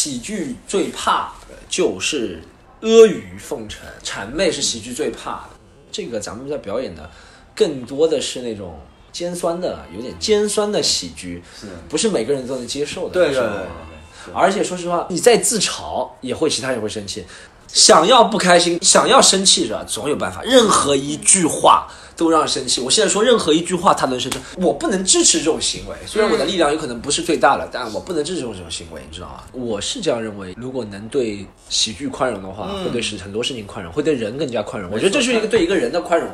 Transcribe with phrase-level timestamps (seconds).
[0.00, 2.42] 喜剧最怕的就是
[2.80, 5.50] 阿谀奉承，谄媚是喜剧最怕的。
[5.92, 7.10] 这个咱们在表演的
[7.54, 8.80] 更多的是那种
[9.12, 13.12] 尖酸的，有点尖酸的喜剧，是不是每个人都能接受的？
[13.12, 17.26] 对对对，而且说实话，你再自嘲，也会其他人会生气。
[17.66, 19.84] 想要不开心，想要生气是吧？
[19.86, 20.42] 总有办法。
[20.42, 21.86] 任何一句话
[22.20, 22.82] 都让生气。
[22.82, 24.38] 我现在说任何一句话，他能生气。
[24.58, 29.44] 我不能支持这种行为，虽然我的力量有可能不是最大的，但我不能支持这种行为，你知道吗？
[29.52, 30.54] 我是这样认为。
[30.58, 34.92] 如果能对喜剧宽容的话，会对事很多事情宽容，会对人更加宽容。
[34.92, 36.28] 我觉得这是一个对一个人的宽容。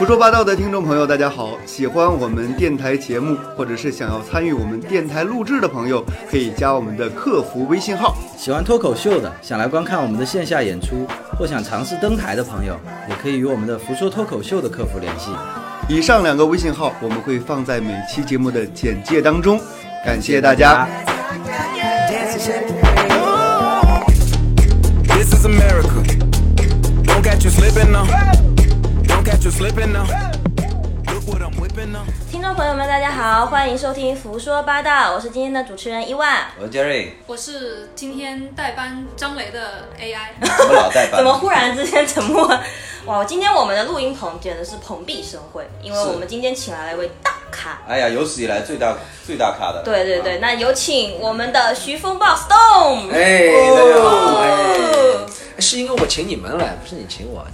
[0.00, 1.58] 胡说八道的听众朋友，大家好！
[1.66, 8.16] 喜欢我们电台节目，或者是想要参与我们电台录制的朋友，可以加我们的客服微信号。
[8.34, 11.06] 喜欢脱口秀的，想来观看我们的线下演出，
[11.38, 15.32] 或想尝试登台的朋友，也可以与我们的福说脱口秀的客服联系。
[15.86, 19.60] 以上两个微信号我们会放在每期节目的简介当中。
[20.02, 20.88] 感谢大家。
[25.08, 26.02] This is America.
[27.04, 28.06] Don't catch you slipping now.
[29.30, 30.06] Catch you slipping now.
[31.06, 32.04] Look what I'm whipping now.
[32.40, 36.46] 听众朋友们，大家好，欢迎收听《胡说八道》，我是今天的主持人伊万。
[36.58, 41.16] 我是 Jerry，我是今天代班张雷的 AI，我们老代班。
[41.16, 42.50] 怎么忽然之间沉默？
[43.04, 47.78] 哇，今天我们的录音棚简直是蓬荜生辉，因为我们今天请来了一位大咖。
[47.86, 48.96] 哎呀，有史以来最大
[49.26, 49.82] 最大咖的。
[49.84, 53.10] 对对对，那有请我们的徐风暴 Storm。
[53.12, 55.26] 哎，大家好，哦
[55.58, 57.44] 哎，是因为我请你们来，不是你请我。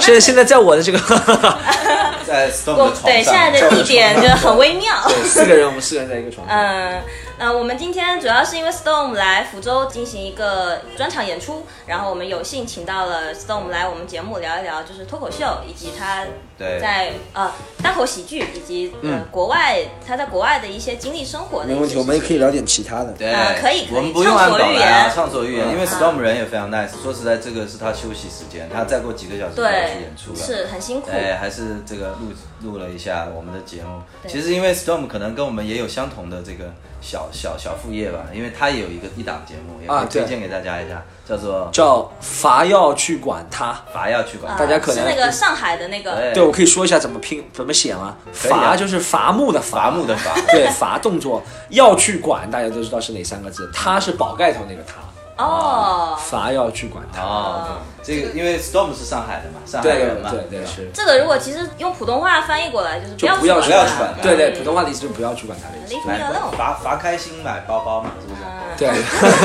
[0.00, 0.98] 现在现在在我的这个
[2.26, 3.04] 在 Storm 的床上。
[3.04, 4.94] 对现在的地点就是很微妙。
[5.24, 6.56] 四个人，我们四个人在一个床上。
[6.56, 7.02] 嗯，
[7.38, 16.24] 那我们今天主要是因为 Storm 来福州进行一个专场演出，然后我们有幸请到了 Storm 来我们节目聊一聊，就是脱口秀以及他
[16.58, 22.36] 对在呃单口喜剧以及呃、国外他在国外的一些经历生活的一些事情。
[22.36, 23.12] 以聊点其他的。
[23.12, 25.68] 对，呃可以可以我们不用按稿来啊，畅畅所欲言。
[25.68, 30.38] 因为 Storm 人也非常 nice，说实在，这个是他休息时间，他再过几个小时就要去演出了。
[30.38, 31.10] 是很辛苦。
[31.10, 34.00] 对，还是这个录录了一下我们的节目。
[34.26, 43.72] 其实因为 Storm 可能跟我们也有相同的这个小小小副业吧，因为他也有一个一档节目，也可啊对以推荐给大家一下，叫做叫伐要去管他。
[43.92, 44.58] “伐要去管呃”。
[44.60, 48.16] 大家可能是那个上海的那个对对，我可以说一下怎么拼怎么写吗？
[48.42, 53.70] 可以啊伐就是伐木的伐伐木的伐对，伐动作要去管，大家都知道是哪三个字？
[53.72, 54.94] 他是宝盖头那个他，
[55.36, 56.16] 哦。
[56.18, 57.22] 罚要去管他。
[57.22, 63.86] 哦，对这个因为 Storm 是上海的嘛，上海对人嘛，对对是，这个如果其实用普通话翻译过来就是不要不要去管
[64.16, 65.94] 他对对，普通话的意思就不要去管他的意思。
[65.94, 66.56] Leave 来 me alone。
[66.56, 68.40] 伐伐开心买包包嘛，是不是？
[68.78, 68.90] 对，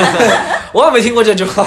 [0.74, 1.64] 我也没听过这句话。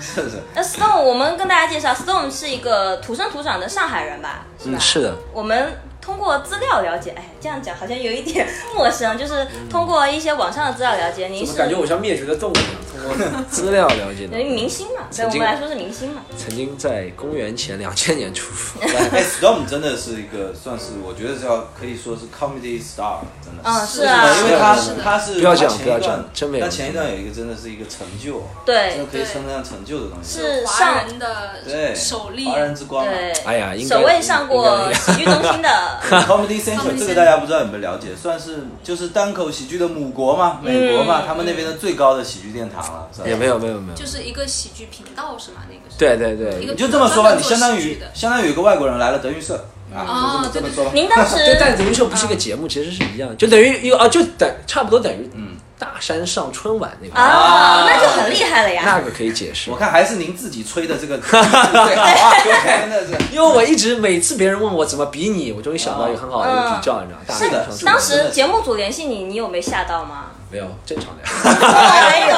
[0.00, 0.42] 是是。
[0.54, 4.44] 那 storm 我们跟大家介绍，storm 是一个土生土长的上海人吧？
[4.62, 4.76] 是吧？
[4.76, 5.14] 嗯，是的。
[5.32, 5.72] 我们
[6.04, 12.74] 通过资料了解，哎，这样讲好像有一点陌生，就是通过一些网上的资料了解，您是怎么感觉我像灭绝的动物一样？
[12.94, 15.08] 通过资料了解的等，于 明星嘛？
[15.14, 16.22] 对我们来说是明星嘛？
[16.36, 18.80] 曾经在公元前两 千年出生。
[19.12, 23.62] 哎，Storm 真的是一个算是，我觉得叫可以说是 comedy star，真的。
[23.62, 30.40] 嗯，是是啊，因为他是的他是不要讲他前一不要讲段真没有他前一段有一个真的是一个成就，对真的可以称得上成就的东西。
[30.40, 33.04] 是华上人的对，首例，华人之光。
[33.04, 35.93] 对，哎呀应该首位上过喜剧中心的，
[36.26, 43.28] Comedy Central 这个大家不知道有没有了解，算是就是单口喜剧的母国嘛，美国嘛，他们那边的最高的喜剧殿堂了，是吧？
[43.28, 43.94] 也没有没有没有。
[43.94, 45.62] 就是一个喜剧频道是吗？
[45.68, 50.90] 那个是对对对你就这么说吧，你相当于相当于有个外国人来了德云社啊，哦就这么这么说吧。
[50.94, 55.53] 您当 对，但时等于说不是一个节目，其实是一样的，就等于一个啊，就等差不多等于嗯
[55.84, 58.82] 大山上春晚那个，啊，那就很厉害了呀。
[58.86, 59.76] 那个可以解释我。
[59.76, 62.32] 看还是您自己吹的这个最好啊，
[62.80, 63.12] 真的是。
[63.30, 70.30] 因为我一直每次别人问我怎么比你，我终于想到一个很好的一个比较，你知道，大是的山上春晚当时节目组联系你，你有没有吓到吗？
[70.50, 71.28] 没有正常的呀。
[72.10, 72.36] 没有，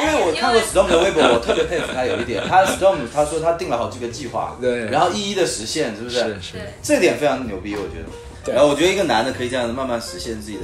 [0.00, 6.18] 因为我看过 Storm 的微博，我特别佩服他有一点，他 Storm 他说他定了好几个计划，对然后一一的实现，是不是？
[6.18, 8.08] 是是，这点非常牛逼，我觉得。
[8.44, 10.62] 对然后我觉得一个男的可以这样子慢慢实现自己的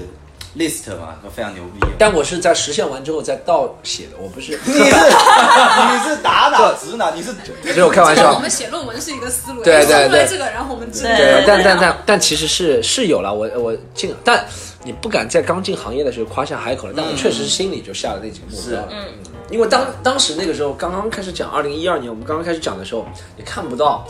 [0.56, 1.86] list 嘛，非常牛逼。
[1.98, 8.38] 但我是在实现完之后再倒写的，我不是，你是你是打哪指哪，你是这是我开玩笑我。
[8.40, 14.44] 们写论文是一个思路，对对对说出来这个，然后我们知道对对，但但但但其实是是有了，我我进，但
[14.82, 18.88] 你不敢在刚进行业的时候夸下海口了，但我确实是心里就下了那几个目标了。
[18.90, 19.04] 嗯，
[19.50, 23.06] 因为当当时那个时候刚刚开始讲，二零一二年我们刚刚开始讲的时候，
[23.36, 24.06] 也看不到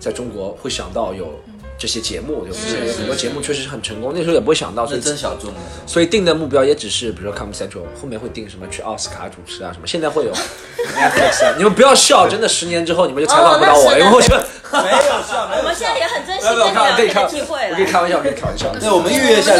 [0.00, 1.32] 在中国会想到有
[1.78, 5.52] 这些节目，就之前有很多节目确实是很成功，那时候也不会想到，所那以真小众。
[5.86, 10.32] 所以定的目标也只是，比如说 Comedy Central，后面会定什么去奥斯卡主持啊什么，现在会有
[10.98, 14.44] Netflix 啊，你们不要笑，真的十年之后你们就采访不到我，了因为我觉得。
[14.70, 16.06] 没有笑，没有我们现在也。
[16.06, 17.84] 很珍惜没有没有，跟你开玩可以开的机会我可以。
[17.86, 18.72] 开玩笑，我可以开玩笑。
[18.78, 19.52] 对，我们预约一下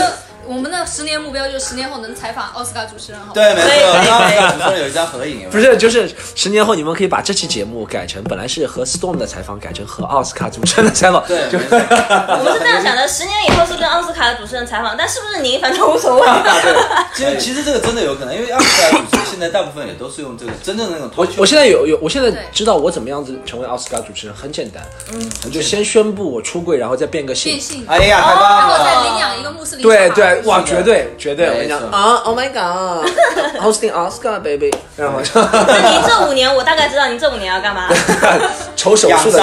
[0.49, 0.69] 我们。
[0.69, 3.33] 的十年目标就是十年后能采访奥斯卡主持人，好吗？
[3.33, 11.25] 对，没错，可以可以可以刚主持人有一张合影，不是，就是十年后你们可以把这期节目改成本来是和 Storm 的采访，改成和奥斯卡主持人的采访。
[11.27, 16.27] 对，就 我们是这样想的，十年以后是跟奥斯卡的主持人采访，但是不是您，反正无所谓。
[17.17, 21.25] 其实其实这个真的有可能，因为奥斯卡主持人现在大部分也都是用这个真正的那种脱。
[21.25, 27.61] 我我现在有有，我现在知道我怎么样子成为奥斯卡主持人，很简单，嗯，我就先宣布我出柜，然后再变个性变。
[27.61, 29.09] 性，哎呀，太然后再！
[29.09, 31.47] 领养一个穆斯林对小孩对，哇，绝对绝对！
[31.49, 37.89] 我跟你讲啊，Oh my God，hosting Oscar baby，然后那您这五年，我大概知道您这五年要干嘛。
[38.77, 39.41] 筹手术的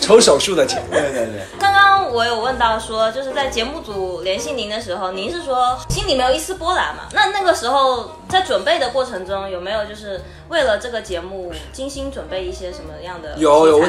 [0.00, 0.82] 筹 手术的钱。
[0.90, 7.04] 对对对，刚刚我有问到说，就是在节目组联系您的时候，您是说心里没有一丝波澜嘛？
[7.12, 13.82] 那那个时候在准备的过程中，有没有就是为了这个节目精心准备一些什么样的有有？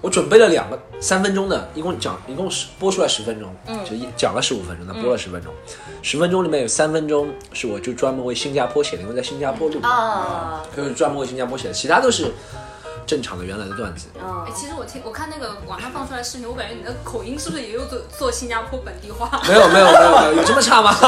[0.00, 5.50] 我准备了两个三分钟的，一共讲一共是播出来十分钟，嗯就一讲了十五分钟，那播了十分钟，
[6.02, 12.30] 十分钟里面有三分钟是我就专门为新加坡写的，因为在新加坡录的，啊，就是专门为新加坡写的，其他都是
[13.06, 14.08] 正常的原来的段子。
[14.20, 19.40] 哦哎，其实我听我看那个网上放出来视频，我感觉你的口音是不是也有做做新加坡本地话？
[19.48, 20.92] 没有没有没有没有，有这么差吗？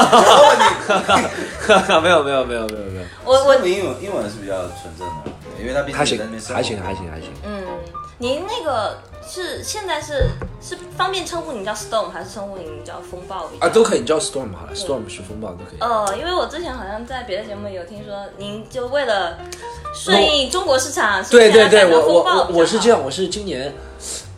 [2.01, 5.31] 没有没有没有没有没有，我我我英文英文是比较纯正的，
[5.61, 7.29] 因为他毕竟还行也在那边生活还行还行还行。
[7.45, 7.63] 嗯，
[8.17, 8.97] 您那个
[9.29, 10.29] 是现在是
[10.61, 15.79] 是方便称呼你叫 storm 还是称呼你叫风暴啊，都可以，你叫 storm 好了，storm 是风暴都可以。
[15.79, 19.37] 呃，因为我之前好像在别的节目有听说，您就为了
[19.93, 23.73] 顺应中国市场，对对对，我我我是这样，我是今年，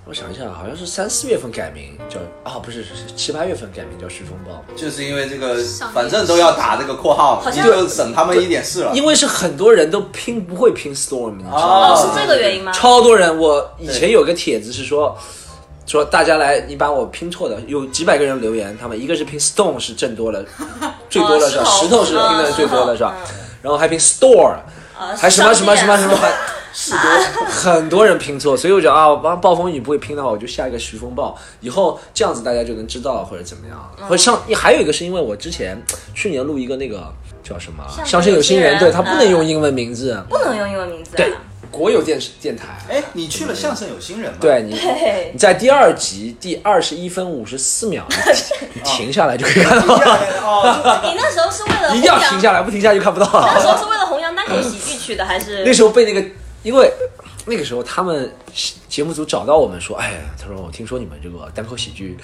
[0.10, 2.84] 我想一下，好像是三四月份改名叫啊，不是
[3.16, 5.64] 七八月份改名叫徐风暴，就是因为这个
[5.94, 8.92] 反正都要打这个括号，好像你就省他们一点事了。
[8.96, 11.94] 因为是很多人都拼不会拼 storm，你知道吗？
[11.94, 12.72] 哦，是这个原因吗？
[12.72, 15.16] 超多人，我以前有个帖子是说。
[15.86, 20.46] 说大家来，你把我拼错的，有几百个人留言，他们一个是拼 stone 是挣多了，
[21.10, 21.64] 最多的是吧？
[21.66, 23.36] 哦石头是拼的最多的是吧嗯？
[23.64, 24.54] 然后还拼 store，
[25.00, 26.16] 呃还什么什么什么什么，
[26.74, 27.00] 是多
[27.48, 33.92] 很多人拼错，所以我觉得啊，帮暴风雨不会拼的话，我就下一个徐风暴，以后这样子大家就能知道或者怎么样。
[34.08, 35.82] 或者上还有一个是因为我之前
[36.14, 37.14] 去年录一个那个
[37.44, 41.18] 叫什么相声有新人，对他不能嗯用英文名字，不能用英文名字、啊。
[41.18, 41.34] 对，
[41.72, 42.68] 国有电视电台。
[42.90, 44.38] 哎，你去了相声有新人吗？
[44.40, 44.80] 对你，
[45.38, 48.06] 在第二集第二十一分五十四秒，
[48.74, 53.78] 你停下来就可以看到，哦，你那时候是为了 一定要停下来，不停下来就看不到那时候。
[53.78, 56.28] 是为了弘扬单口喜剧去的，还是那时候被那个，
[56.64, 56.92] 因为
[57.46, 58.32] 那个时候他们
[58.88, 62.18] 节目组找到我们说，哎，他说我听说你们这个单口喜剧。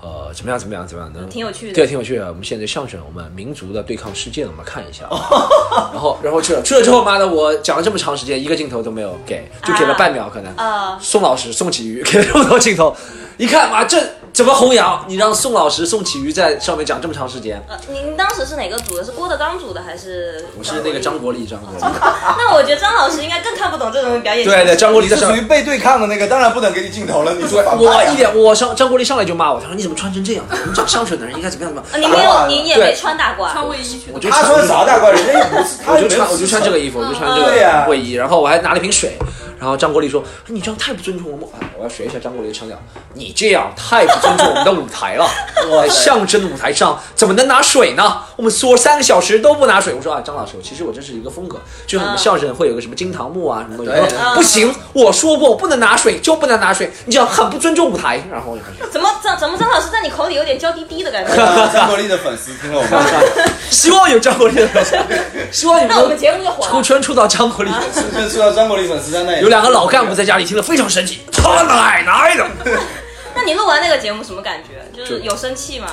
[0.00, 0.56] 呃，怎么样？
[0.56, 0.86] 怎么样？
[0.86, 1.12] 怎么样？
[1.12, 2.28] 的挺有趣的对，挺有趣的。
[2.28, 5.08] 我们现在相声，我们民族的对抗世界，我们看一下。
[5.92, 10.54] 然后，然后去了，去了之后，妈的，我讲了这么长时间，一个镜头都没有给，就给了半秒，可能。
[10.54, 12.94] 啊宋老师、宋启瑜给了这么多镜头，
[13.38, 14.00] 一看妈，这
[14.38, 15.04] 怎么弘扬？
[15.08, 19.04] 你让宋老师、宋启瑜在上面讲这么长时间，呃，您当时是哪个组的？
[19.04, 20.46] 是郭德纲组的还是？
[20.56, 21.18] 我是那个张。
[21.18, 21.80] 国立，张国立。
[22.38, 24.46] 那我觉得张老师应该更看不懂这种表演。
[24.46, 27.34] 对对，张国立你在上属于被对抗的那个，当然不能给你镜头了。
[27.34, 30.44] 你说我啊一点，我上张国立上来就骂我，他说你怎么穿成这样？
[30.48, 32.00] 我们讲相声的人应该怎么样怎么啊，样？
[32.00, 33.50] 你没有，你也没穿大褂。
[33.50, 34.00] 穿卫衣。
[34.12, 35.10] 我就他穿啥大褂？
[35.10, 35.56] 人家也不
[35.90, 39.18] 我就穿我就穿这个衣服，我就穿这个卫衣，然后我还拿了瓶水。
[39.58, 42.76] 然后张国立说：“你这样太不尊重我们，哎我要学一下张国立的腔调。
[43.14, 45.28] 你这样太不尊重我们的舞台了。
[45.68, 48.22] 我相声舞台上怎么能拿水呢？
[48.36, 49.92] 我们说三个小时都不拿水。
[49.94, 54.08] 我说啊，张老师，其实我这是一个风格，就像我们相声会有个什么金堂木啊什么的。
[54.08, 58.22] 说不行，我说过不能拿水就不能拿水，你这样很不尊重舞台。
[58.30, 58.90] 然后我就开始。
[58.90, 61.42] 怎么张怎么张老师在你口里有点娇滴滴的感觉？
[61.42, 64.96] 啊张国立的粉丝听了我们， 希望有张国立的粉丝，
[65.50, 68.02] 希望你们那我们节目就火了出圈出到张国立粉丝。
[68.22, 72.46] 就说到张国立粉丝在那里，有两个老干部在家里听了非常生气，他奶奶的！
[73.34, 74.84] 那你录完那个节目什么感觉？
[74.94, 75.86] 就是有生气吗？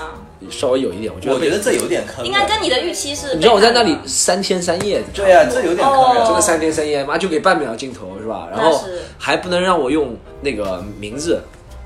[0.52, 2.26] 稍微有一点，我觉得我觉得这有点坑。
[2.26, 3.34] 应该跟你的预期是。
[3.34, 6.26] 你知道我在那里三天三夜，对呀，这有点坑。
[6.26, 8.50] 真的三天三夜，妈就给半秒镜头是吧？
[8.52, 8.84] 然后
[9.18, 11.42] 还不能让我用那个名字，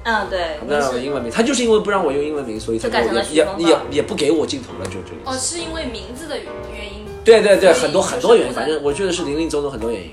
[0.05, 6.35] 嗯，对，不能让英文名，他就是因为不让我用英文名，所以他就改成了也也也也不给我镜头了，就这个哦，是因为名字的
[6.73, 7.05] 原因。
[7.23, 10.09] 对对对，很多很多原因，反正我觉得是林林总总很多原因，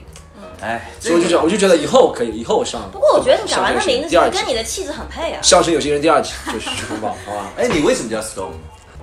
[0.60, 2.82] 哎，所以我就觉得我就觉得以后可以，以后我上。
[2.92, 5.40] 不过我觉得你改完的名字第二跟你的气质很配啊。
[5.42, 7.52] 相声有新人第二集就是徐风暴，好吧？
[7.58, 8.52] 哎，你为什么叫 Storm？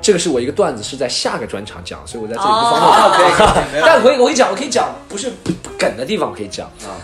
[0.02, 6.68] 这个是我一个段子，是在下个专场讲，所以我在这里不哦方便可以 可以， 没有但可以，我可以讲，我可以讲，不是不梗的地方我可以讲。
[6.86, 6.98] 啊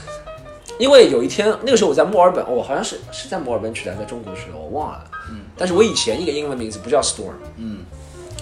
[0.79, 5.03] 因为有一天那个时候我在墨尔本，我、好像是是在墨尔本取的，还是在中国取的，我忘了。
[5.29, 7.79] 嗯，但是我以前一个英文名字不叫 Storm，嗯，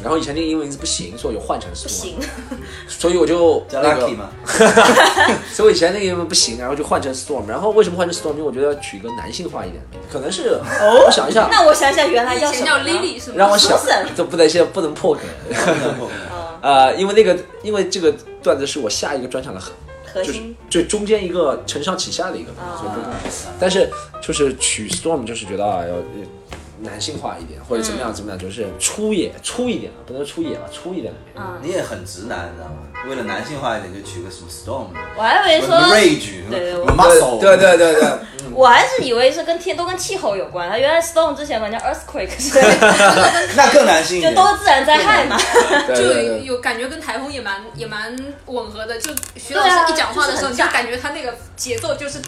[0.03, 2.15] 然后以前那个英文名字不行，所以我就换成 Storm，不行，
[2.87, 4.29] 所以我就叫那个 Lucky 嘛，
[5.53, 7.47] 所以我以前那个英文不行，然后就换成 Storm。
[7.47, 8.33] 然后为什么换成 Storm？
[8.33, 9.81] 因为我觉得要取一个男性化一点。
[9.91, 13.35] 的名字，可能是哦，我想一下， 那我想想，原来以前叫 Lily 是吗？
[13.37, 13.77] 让我想
[14.15, 15.23] 这不能现在不能破梗。
[16.61, 18.13] 呃，因为那个因为这个
[18.43, 19.71] 段子是我下一个专场的核
[20.23, 20.39] 就是
[20.69, 23.11] 就中间一个承上启下的一个，所以不能
[23.59, 23.89] 但是
[24.21, 25.93] 就是取 Storm 就是觉得啊要。
[26.81, 31.41] 男性化一点，或者怎么样怎么样，就是粗野粗一点啊不能粗野吧，粗一点的名字。
[31.41, 32.75] 嗯，你也很直男，你知道吗？
[33.09, 38.09] 为了男性化一点，就取个什么 storm，我还以为说，rage，对对对对对对，
[38.53, 42.29] 我还是以为是跟天都跟气候有关，他原来 storm 之前管叫 earthquake，
[43.55, 44.35] 那更男性一点。
[44.35, 45.37] 就都是自然灾害嘛。
[45.87, 48.15] 就对对对有感觉跟台风也蛮也蛮
[48.47, 52.19] 吻合的，就徐对啊老师一讲话的时候，就是很炸你就感觉他那个节奏就是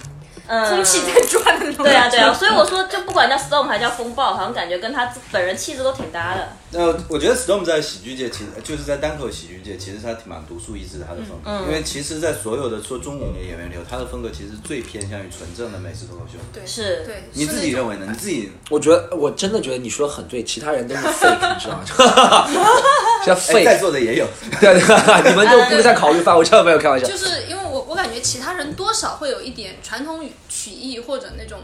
[0.50, 1.86] 嗯，空气在转的那种。
[1.86, 6.50] 对啊对啊，所以我说就不管叫 storm 还叫风暴，好像感觉跟他本人气质都挺搭的。
[6.72, 16.38] 那我觉得 Storm 在喜剧界，其实就是在单口喜剧界，其实他挺蛮独树一帜的他的风格，因为其实，在所有的说中文的演员里头，他的风格其实最偏向于纯正的美式脱口秀。
[16.54, 18.06] 对是对，你自己认为呢？
[18.08, 21.84] 你自己我觉得我真的觉得你说的很对，其他人都是 fake，你知道吗？
[23.26, 24.28] 像哎，在 fake，座的也有，
[24.62, 24.82] 对 对，
[25.30, 27.08] 你们就不在考虑范围，我真的没有开玩笑。
[27.08, 31.60] 就是因为我我感觉其他人多少会有一点传统曲艺或者那种。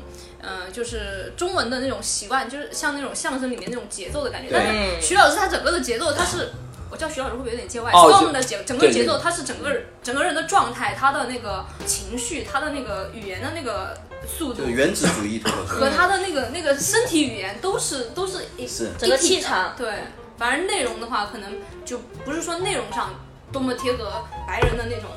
[0.46, 4.50] 呃，就是中文的那种习惯，就是像那种相声里面那种节奏的感觉。
[4.52, 6.52] 但是徐老师他整个的节奏，他是
[6.92, 13.98] 我叫徐老师会不会有点见外哦？Storm 的节整个节奏，他是整个整个人的状态，他的那个情绪，他的那个语言的那个
[14.28, 15.90] 速度就，原子主义和。
[15.90, 19.90] 他的那个那个身体语言都是都是一是整个气场对，
[20.38, 21.52] 反正内容的话，可能
[21.84, 23.16] 就不是说内容上
[23.52, 25.10] 多么贴合白人的那种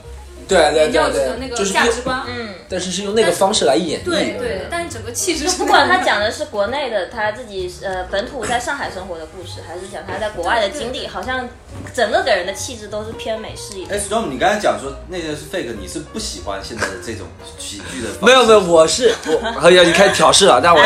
[0.48, 2.22] 对对对那个对，就是价值观。
[2.26, 4.10] 嗯，但是是用那个方式来演绎的。
[4.10, 11.48] 对对，但是整个气质就是不管他讲的是国内的他自己呃本土在上海生活的故事，还是讲他在国外的经历，好像
[11.94, 13.98] 整个给人的气质都是偏美式一点。
[13.98, 17.26] 哎，Storm，你刚才讲说那个是 fake，你是不喜欢现在的这种
[17.58, 18.08] 喜剧的？
[18.20, 20.80] 没有没有，我是 我，哎呀，你开始挑事了，但我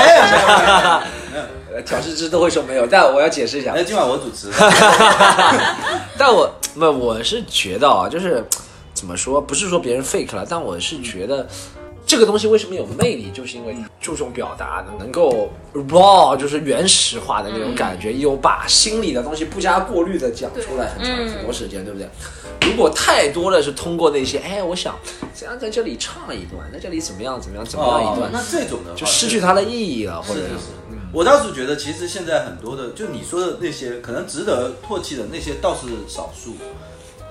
[1.86, 3.82] 挑事之都会说没有，但我要解释一下哎，。
[3.82, 4.48] 今晚我主持，
[6.18, 8.44] 但我不，我是觉得啊，就是
[9.02, 11.44] 怎么说，不是说别人 fake 了，但我是觉得
[12.06, 22.08] 这个东西为什么有魅力，就是因为注重表达，能够 raw，就是原始化的那种感觉，有把心里的东西不加过滤的讲出来，很长嗯很多时间，对不对？
[22.60, 24.96] 如果太多的是通过那些，哎，我想
[25.34, 36.54] 怎样在这里唱一段，在这里怎么样怎么样怎么样一哦段，，那这种的话就失去它的意义了，或者是是是，我倒是觉得，其实现在很多的，就你说的那些可能值得唾弃的那些，倒是少数。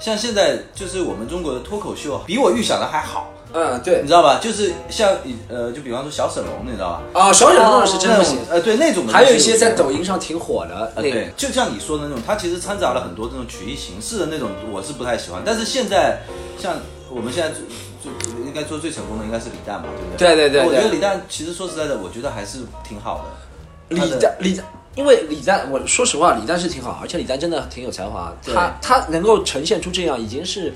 [0.02, 4.40] 像现在就是我们中国的脱口秀，比我预想的还好，嗯，对你知道吧？
[4.42, 5.12] 就是像
[5.48, 7.20] 呃，就比方说小沈龙，你知道吧？
[7.22, 8.40] 啊，小忍那种是真不行。
[8.50, 15.44] 呃，对那种的，还有一些在抖音上挺火的，呃，对，就像你说的那种，他其实掺杂了很多这种曲艺形式的那种，我是不太喜欢。
[15.46, 16.24] 但是现在，
[16.58, 16.74] 像
[17.12, 17.62] 我们现在最
[18.02, 20.28] 最应该说最成功的应该是李诞吧，对不对？
[20.28, 23.96] 对对对对我觉得李诞其实说实在的，我觉得还是挺好的。
[23.96, 30.74] 李诞李诞，因为李诞，我说实话，李诞是挺好，而且李诞真的挺有才华，他他能够呈现出这样，已经是。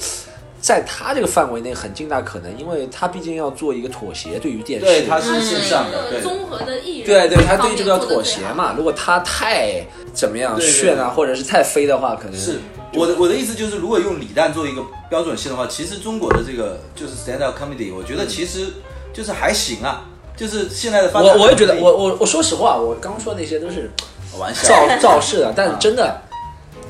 [0.62, 6.22] 在他这个范围内很尽大可能，因为他毕竟要做一个妥协，对于电视，对他是他是一线上的，对。
[6.24, 8.24] 综合的艺人，对对，他对于这个妥。
[8.24, 8.74] 协嘛。
[8.75, 12.60] 如果他太怎么样炫啊，或者是太飞的话，可能是
[12.95, 18.74] 我的我的意思就是，如果用李诞做一个标准线的话，其实中国的这个就是 stand up comedy，我觉得其实
[19.13, 20.03] 就是还行啊，
[20.36, 23.89] 就是现在的发展我我也觉得，我我我说实话，我刚说那些都是
[24.38, 24.68] 玩笑。
[24.68, 26.22] 造造势的，但真的，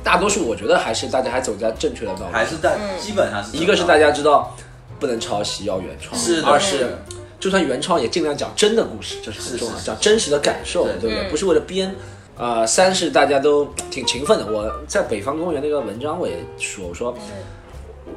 [0.04, 4.56] 大多数我觉得还是大家还走在正确的道路上，还是在基本上是一个是大家知道
[5.00, 6.98] 不能抄袭，要原创；是的二是
[7.40, 11.28] 就算原创也尽量讲真的故事，这是很重要，讲真实的感受，对对不对？
[11.28, 11.30] 嗯。
[11.30, 11.94] 不是为了编。
[12.38, 14.46] 呃，三是大家都挺勤奋的。
[14.52, 17.18] 我在北方公园那个文章我也说，我说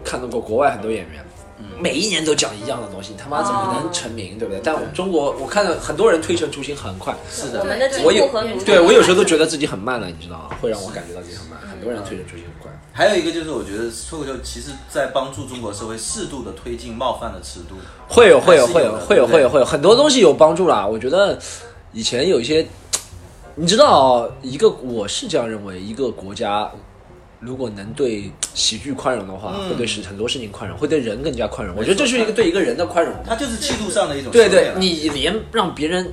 [0.02, 1.25] 看到过国外很多演员，
[1.78, 4.60] 每一年都讲一样的东西，你他妈怎么能成名，对不对？
[4.62, 8.28] 但我们中国，我看到很多人推陈出新很快，是的，我们的我有
[8.64, 10.56] 对我有时候都觉得自己很慢了，你知道吗？
[10.60, 11.58] 会让我感觉到自己很慢。
[11.68, 12.70] 很多人推陈出新很快。
[12.92, 17.76] 还有一个就是，我觉得脱口秀其实在帮助中国社会适度的推进冒犯的尺度。
[18.08, 20.84] 会有会有会有会有会有会有很多东西有帮助啦。
[20.84, 21.38] 我觉得
[21.92, 22.66] 以前有一些，
[23.54, 26.68] 你知道，一个我是这样认为，一个国家
[27.40, 31.76] 如果能对喜剧宽容的话，嗯会对事很多事情宽容，会对人更加宽容。
[31.76, 33.14] 我觉得这是一个对一个人的宽容。
[33.26, 36.12] 他就是气度上的一种对对你连让别人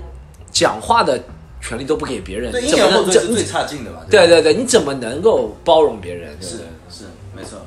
[0.51, 1.21] 讲话的
[1.61, 3.97] 权利都不给别人，对你怎么能这缀是最差劲的嘛？
[4.01, 6.29] 吧对对对，你怎么能够包容别人？
[6.39, 6.57] 对不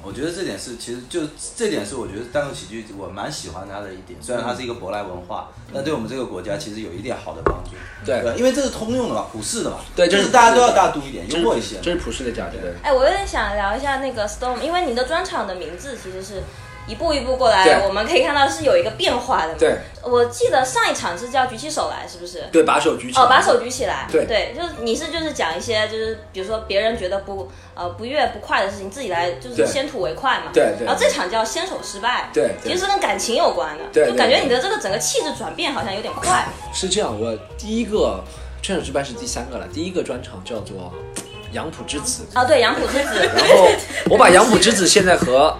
[0.09, 1.21] 我觉得这点是，其实就
[1.55, 7.73] 这点是我觉得单口喜剧我蛮喜欢它的一点，虽然它是一个舶来文化，但对我们这个国家其实有一点好的帮助。
[8.07, 11.77] 对因为这是通用的嘛，普世的嘛，对就是是大家都要大度一点，幽默一些。
[11.83, 12.57] 这是普世的价值。
[12.57, 16.43] 对，哎，我有点想聊一下那个 Storm，因为你的专场的名字其实是
[16.88, 19.59] 一步一步过来，我们可以看到是有一个变化的嘛。
[19.59, 22.42] 对，我记得上一场是叫举起手来，是不是？
[22.50, 23.23] 对，把手举起来。
[23.23, 24.09] 哦，把手举起来。
[24.11, 30.47] 对对，就是你是就是讲一些就是比如说别人觉得不呃不悦不快的事情，自己来就是先吐为快嘛。
[30.52, 32.30] 对对然后这场叫先手失败。
[32.33, 33.85] 对对其实是跟感情有关的。
[33.92, 36.47] 对对就感觉你的这个整个气质转变好像有点快。
[36.73, 38.25] 是这样，我第一个
[38.62, 40.92] 劝手失败是第三个了，第一个专场叫做
[41.52, 43.28] 《杨浦之子》，啊，对，杨浦之子。
[43.37, 43.68] 然后
[44.11, 45.57] 我把杨浦之子现在和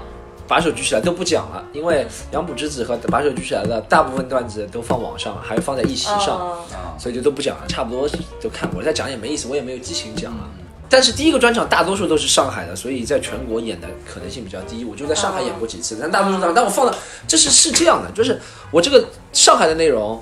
[0.49, 6.59] 把手举起来都不讲了，因为杨浦之子和把手举起来的大部分段子都放网上，还有放在一席上，哦
[6.99, 8.09] 所以就都不讲了，差不多
[8.40, 10.49] 都看过了，再讲也没意思，我也没有激情讲了。
[10.90, 14.87] 但是第一个专场大多数都是上海的，所以在全国演的可能性比较低。
[14.87, 16.95] 我就在上海演过几次，但大多数上，但我放的
[17.26, 18.40] 这是是这样的，就是
[18.71, 20.19] 我这个上海的内容，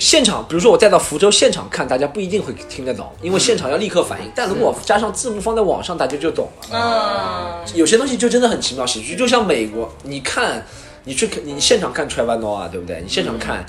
[0.00, 4.32] 现场，比如说我带到福州现场看，大家不一定会听得懂，因为现场要立刻反应。
[4.34, 7.62] 但如果加上字幕放在网上，大家就懂了。
[7.62, 10.64] 嗯，有些东西就真的很奇妙，喜剧就像美国，你看，
[11.04, 13.02] 你去看，你现场看 Trevor Noah 对不对？
[13.02, 13.64] 你现场看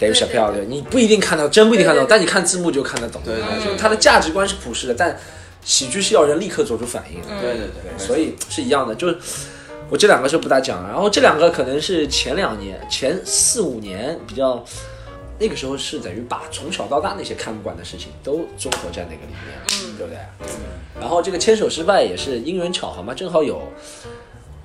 [0.00, 3.20] Dave Chappelle 对，你不一定看到，真不一定看得懂，但你看字幕就看得懂。
[3.22, 5.14] 对就是他的价值观是普世的，但
[5.62, 7.28] 喜剧是要人立刻做出反应的。
[7.42, 9.18] 对对对，所以是一样的，就是
[9.90, 14.64] 我这两个就不大讲，然后这两个可能是前两年、前四五年比较，
[15.38, 20.18] 那个时候是等于把从小到大那些看不惯的事情都综合在那个里面，嗯，对不对？
[21.00, 23.62] 然后这个牵手失败也是因缘巧合嘛，正好有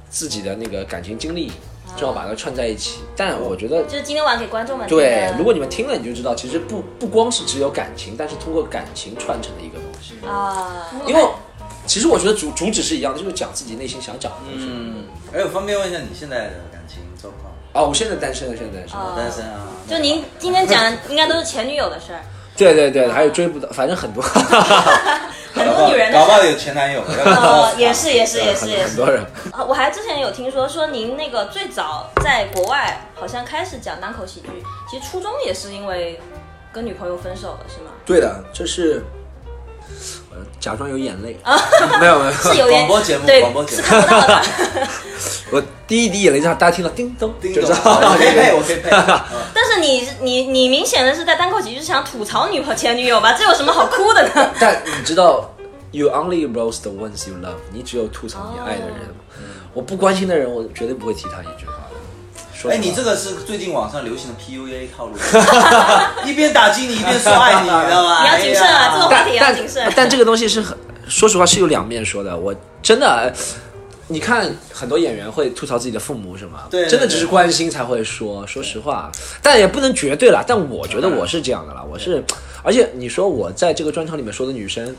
[0.09, 1.51] 自己的那个感情经历，
[1.97, 2.99] 正好把它串在一起。
[3.15, 10.13] 但我觉得就是今天晚上给观众们对，如果你们听了，你就知道，其实不不光是只有感情，但是通过感情串成的一个东西。
[10.25, 11.23] 啊，因为
[11.87, 14.67] 其实我觉得主主旨是一样的，就是讲自己内心想讲的东西。
[14.69, 17.48] 嗯，哎，我方便问一下你现在的感情状况？
[17.73, 18.97] 哦，我现在单身了，现在单身。
[18.99, 19.67] 哦单身啊？
[19.87, 22.21] 就您今天讲的应该都是前女友的事儿，
[22.55, 24.21] 对对对，还有追不到，反正很多，
[25.53, 26.19] 很搞不好多女人的事儿。
[26.19, 28.87] 搞不好有前男友，呃，也是也是也是也是。
[28.87, 29.23] 很多人。
[29.51, 34.47] 啊， 我还之前有听说说您那个最早在国外好像开始讲单口喜剧，
[34.89, 36.19] 其实初衷也是因为
[36.71, 37.91] 跟女朋友分手了，是吗？
[38.05, 39.03] 对的，这是
[39.87, 40.18] 我
[40.59, 41.37] 假装有眼泪，
[41.99, 44.41] 没有 没有， 是广播节目对广播，节目是看不到的。
[45.51, 48.89] 我第一滴眼泪让大家听到叮咚，叮咚，我可以配，我可以配。
[48.91, 49.19] 嗯
[49.53, 53.33] 但是你你你明显的是在单口喜剧是想吐槽女朋前女友吧？
[53.33, 54.51] 这有什么好哭的呢？
[54.59, 55.49] 但你知道
[55.91, 58.95] ，you only roast the ones you love，你只有吐槽你爱的人。
[59.73, 61.65] 我不关心的人，我绝对不会提他一句。
[62.59, 65.13] 说哎，你这个是最近网上流行的 PUA 套路，
[66.29, 68.23] 一边打击你一边说爱你，你知道吗？
[68.27, 69.93] 你要谨慎啊，哎这个话题也要但谨慎。
[69.95, 72.35] 但这个东西是很，说实话是有两面说的。
[72.37, 73.33] 我真的，
[74.07, 78.45] 你看很多演员会吐槽自己的父母什么，对对真的只是关心才会说。
[78.45, 79.09] 说实话，
[79.41, 80.43] 但也不能绝对了。
[80.45, 82.21] 但我觉得我是这样的啦，我是，
[82.61, 84.93] 而且你说我在这个专场里面说的女生，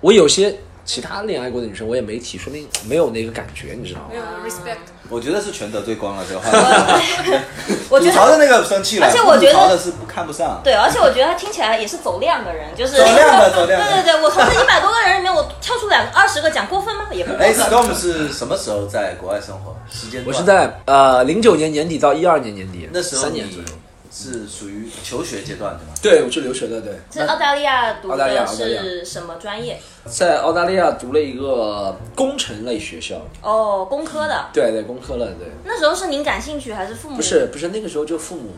[0.00, 4.16] 我有些其他恋爱过的女生我也没提，说明没有那个感觉，你知道吗没？
[4.16, 4.78] 有 respect。
[5.10, 6.50] 我觉得是全得罪光了这个话
[6.98, 7.32] 题。
[7.90, 10.60] 我觉得吐槽的那个生气了，而且我觉得的是不看不上。
[10.64, 17.04] 对，而且我觉得他听起来也是走量的人，就是走量的走量的 对对对，我从这一百多个人里面，我挑出两二十个讲过分吗？
[17.12, 17.66] 也不过哎分。
[17.66, 19.76] ，Storm 是什么时候在国外生活？
[19.90, 20.24] 时间？
[20.26, 23.68] 我是在呃零九年年底到一二年年底，那时候三年左右。
[24.16, 25.92] 是属于求学阶段对吗？
[26.00, 29.80] 对，我去留学的，对，在澳大利亚读的是什么专业？
[30.06, 34.50] 在澳大利亚读了一个工程类学校，哦，工科的。
[34.52, 35.48] 对对，工科的，对。
[35.64, 37.16] 那时候是您感兴趣还是父母？
[37.16, 38.50] 不是不是，那个时候就父母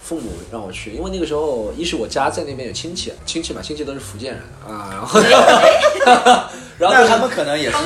[0.00, 5.20] 父母让我去，因为那个时候一是我家在那边有亲戚，亲戚嘛，亲戚都是福建人啊，然后
[6.78, 7.76] 然后他们可能也是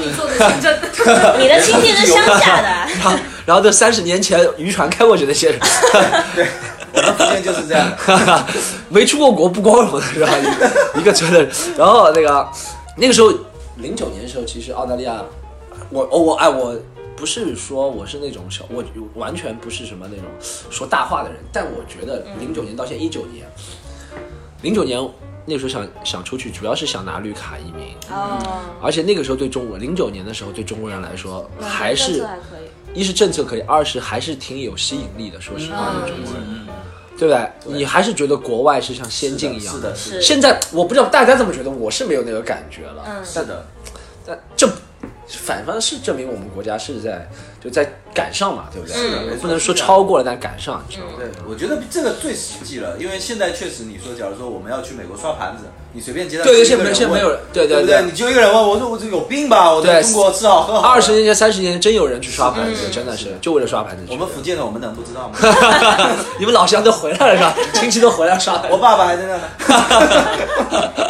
[1.38, 2.68] 你的亲戚是乡下的，
[2.98, 3.12] 然后
[3.46, 5.60] 然后这三十年前渔船开过去那些人，
[6.98, 8.46] 我们福建就是这样的。
[8.88, 10.28] 没出过国不光荣的是吧？
[10.96, 12.48] 一一个觉得，然后那个
[12.96, 13.32] 那个时候
[13.76, 15.22] 零九年的时候，其实澳大利亚，
[15.90, 16.76] 我我我哎我。
[17.18, 18.84] 不是说我是那种小，我
[19.16, 20.26] 完全不是什么那种
[20.70, 23.44] 说大话的人，但我觉得零九年到现在一九年，
[24.62, 25.00] 零九年
[25.44, 28.38] 那个时候想想出去，主要是想拿绿卡移民，哦，
[28.80, 32.38] 而且那个时候对中国，零九年的时候对中国人来说还是还。
[32.94, 35.40] 一是政策可以，二是还是挺有吸引力的。
[35.40, 36.66] 说实话，嗯对中国人，
[37.18, 37.50] 对不对？
[37.76, 43.04] 你还是觉得国外是像仙境一样是的，是的，现在我不知道大家怎么觉得，我是没有那个感觉了。
[43.06, 43.66] 嗯是的。
[44.24, 44.68] 但这
[45.28, 47.28] 反方是证明我们国家是在
[47.62, 48.96] 就在赶上嘛，对不对？
[48.96, 51.12] 嗯不能说超过了，但赶上，你知道吗？
[51.18, 59.72] 对，我觉得这个最实际了，因为现在确实你说，假如说我们要去美国刷盘子，你随便接到对对就一个现在没有对对对对你就一个人问我说我这有病吧？
[59.74, 60.88] 我在中国吃好喝好。
[60.88, 64.02] 二十年前、三十年前真有人去刷盘子，真的是就为了刷盘子。
[64.08, 65.36] 我们福建的我们能不知道吗？
[66.38, 67.54] 你们老乡都回来了是吧？
[67.74, 68.68] 亲戚都回来刷盘子。
[68.72, 69.42] 我爸爸还在那呢。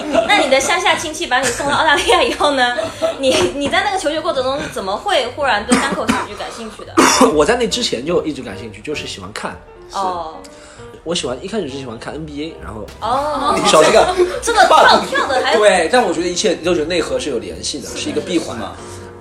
[0.60, 2.76] 乡下亲戚把你送到澳大利亚以后呢？
[3.18, 6.94] 你你在那个求学过程中怎么会忽然对单口喜剧感兴趣的？
[7.34, 9.56] 我在那之前就一直感兴趣，就是喜欢看。
[9.92, 10.36] 哦
[11.04, 18.72] 我喜欢一开始是喜欢看 NBA，然后哦， 小这个这个跳跳的还对，但我觉得一切都是内核是有联系的，是一个闭环是吗。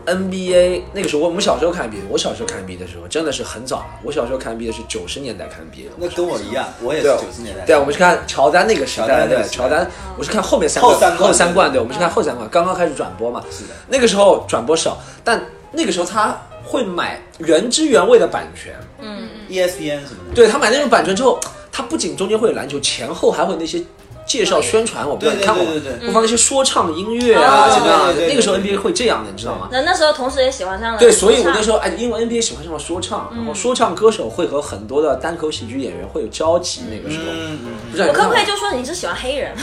[0.07, 3.85] NBA 那个时候，我们小时候看 NBA，我小时候看 NBA 的时候真的是很早了。
[4.03, 5.91] 我小时候看 NBA 是九十年代看 NBA 的。
[5.97, 7.65] 那跟我一样，我也是九十年代。
[7.65, 9.85] 对啊，我们是看乔丹那个时乔代，对乔丹，
[10.17, 13.43] 我是看后面三后三冠后三冠，对，我们是看后三冠，刚刚开始转播嘛。
[13.51, 20.33] 是的那个时候转播少，但那个时候他会买原汁原味的版权，嗯 ESPN 什么的。
[20.33, 21.39] 对他买那种版权之后，
[21.71, 23.83] 他不仅中间会有篮球，前后还会有那些
[24.27, 26.07] 介绍宣传，我不知道你看过吗对对对对？
[26.09, 29.69] 会放那些说唱音乐啊，哦怎么那个时候 NBA 会这样的，你知道吗？
[29.71, 36.81] 那那时候同时也喜欢上了对，所以我那时候候哎，因为 NBA 喜欢上了说唱，然后说唱歌手会和很多的单口喜剧演员会有交集。
[36.91, 37.71] 那个时候，嗯嗯。
[37.89, 39.55] 不知道我可不可以就说你是喜欢黑人？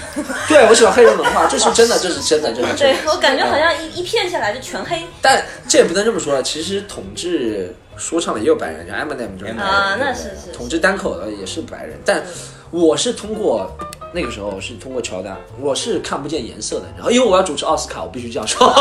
[0.48, 2.74] 对我喜欢黑人文化，这是真的，这是真的，真的。
[2.76, 12.22] 对我感觉好像一一片下来就全黑但这也不能这么说啊，其实统治说唱的也有白人，像 Eminem 这种白人啊，那是是统治单口的也是白人，但
[12.70, 13.70] 我是通过
[14.14, 18.72] 那个时候是通过乔丹，我是看不见颜色的，然后因为我要主持奥斯卡，我必须这样说。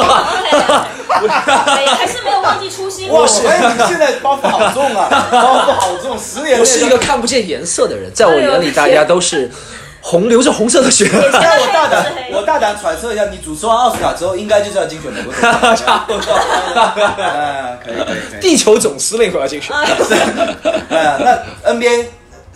[1.18, 3.10] 对， 还是没有忘记初心。
[3.10, 9.50] 哇，我发现你现在包袱好重啊， 包袱好重，十年我是一个看不见颜色的人，在我眼里大家都是
[10.02, 11.10] 红流着红色的血。
[11.12, 15.76] 那我大胆我大胆揣测一下，你主持完奥斯卡之后，应该就是要竞选美国总统。
[15.76, 16.32] 差不多。
[17.18, 18.40] 哎，可以可以。
[18.40, 19.76] 地球总司令我要竞选。
[20.90, 21.18] 哎，
[21.64, 22.06] 那 NBA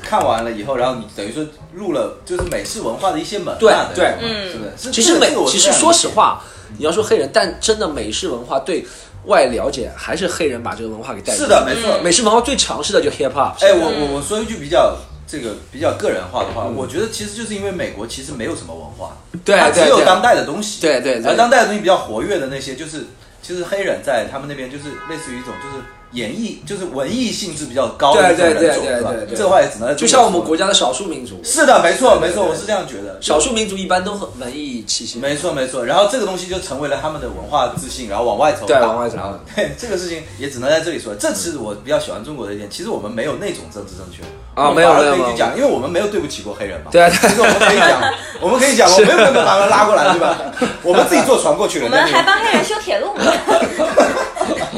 [0.04, 1.44] 看完了以后，然后你等于说
[1.78, 4.92] 入了就是美式文化的一些门对嘛，对嗯是不是？
[4.92, 6.42] 其实美其实说实话，
[6.78, 8.86] 你要说黑人，但真的美式文化对
[9.26, 12.00] 外了解，还是黑人把这个文化给带进是的，没错。
[12.04, 13.54] 美式文化最强势的就 hip hop。
[13.64, 23.06] 哎，我我我说一句比较这个比较个人化的话，我觉得其实就是因为美国其实没有什么文化，对它只有当代的东西，对对对而当代的东西比较活跃的那些，就是
[23.42, 25.84] 其实黑人在他们那边就是类似于一种就是
[26.18, 29.38] 演艺，就是文艺性质比较高的一种对对人种，是吧对对对？
[29.38, 33.18] 这个话也只能就像我们国家的少数民族，是的，没错没错，对对对我是这样觉得。
[33.22, 35.20] 少数民族一般都很文艺气息。
[35.20, 41.14] 没错没错，然后这个东西就成为了他们的文化自信，然后往外走，对往外走然后对这个事情也只能在这里说。
[41.16, 44.24] 这是我比较喜欢中国的一点，其实我们没有那种政治正确
[44.56, 46.90] 啊没有没有没有可以去讲，因为我们没有对不起过黑人嘛。
[46.92, 48.02] 对啊对其实我们可以讲，
[48.42, 50.38] 我们可以讲，我们没有把他们拉过来，对吧？
[50.82, 53.32] 我们自己坐船过去了，我们还帮黑人修铁路呢。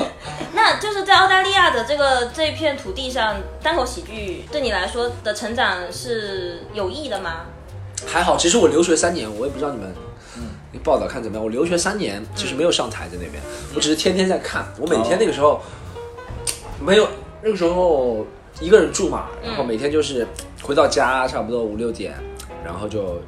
[1.09, 7.47] 在澳大利亚的这个这片土地上，单口喜剧对你来说的成长是有益的吗？
[8.05, 9.91] 还好，其实我留学三年，我也不知道你们。
[10.37, 11.43] 嗯，报道看怎么样？
[11.43, 13.41] 我留学三年，其实没有上台在那边，
[13.73, 14.71] 我只是天天在看。
[14.79, 15.59] 我每天那个时候
[16.79, 17.07] 没有，
[17.41, 18.23] 那个时候
[18.61, 20.27] 一个人住嘛，然后每天就是
[20.61, 22.13] 回到家差不多五六点，
[22.63, 23.19] 然后就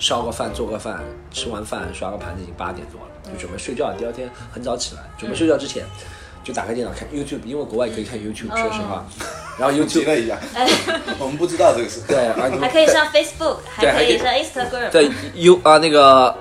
[0.00, 3.92] 烧个饭、做个饭，吃完饭刷个盘子，已经八点多了，就准备睡觉。
[3.92, 5.84] 第二天很早起来，准备睡觉之前
[6.42, 9.06] 就打开电脑看 YouTube，因为国外可以看 YouTube，说实话。
[9.58, 10.66] 然后 提 YouTube 了一下，哎，
[11.20, 12.00] 我们不知道这个事。
[12.08, 14.90] 对，啊 还可以上 Facebook，还可以上 Instagram。
[14.90, 16.34] 对 U 啊那个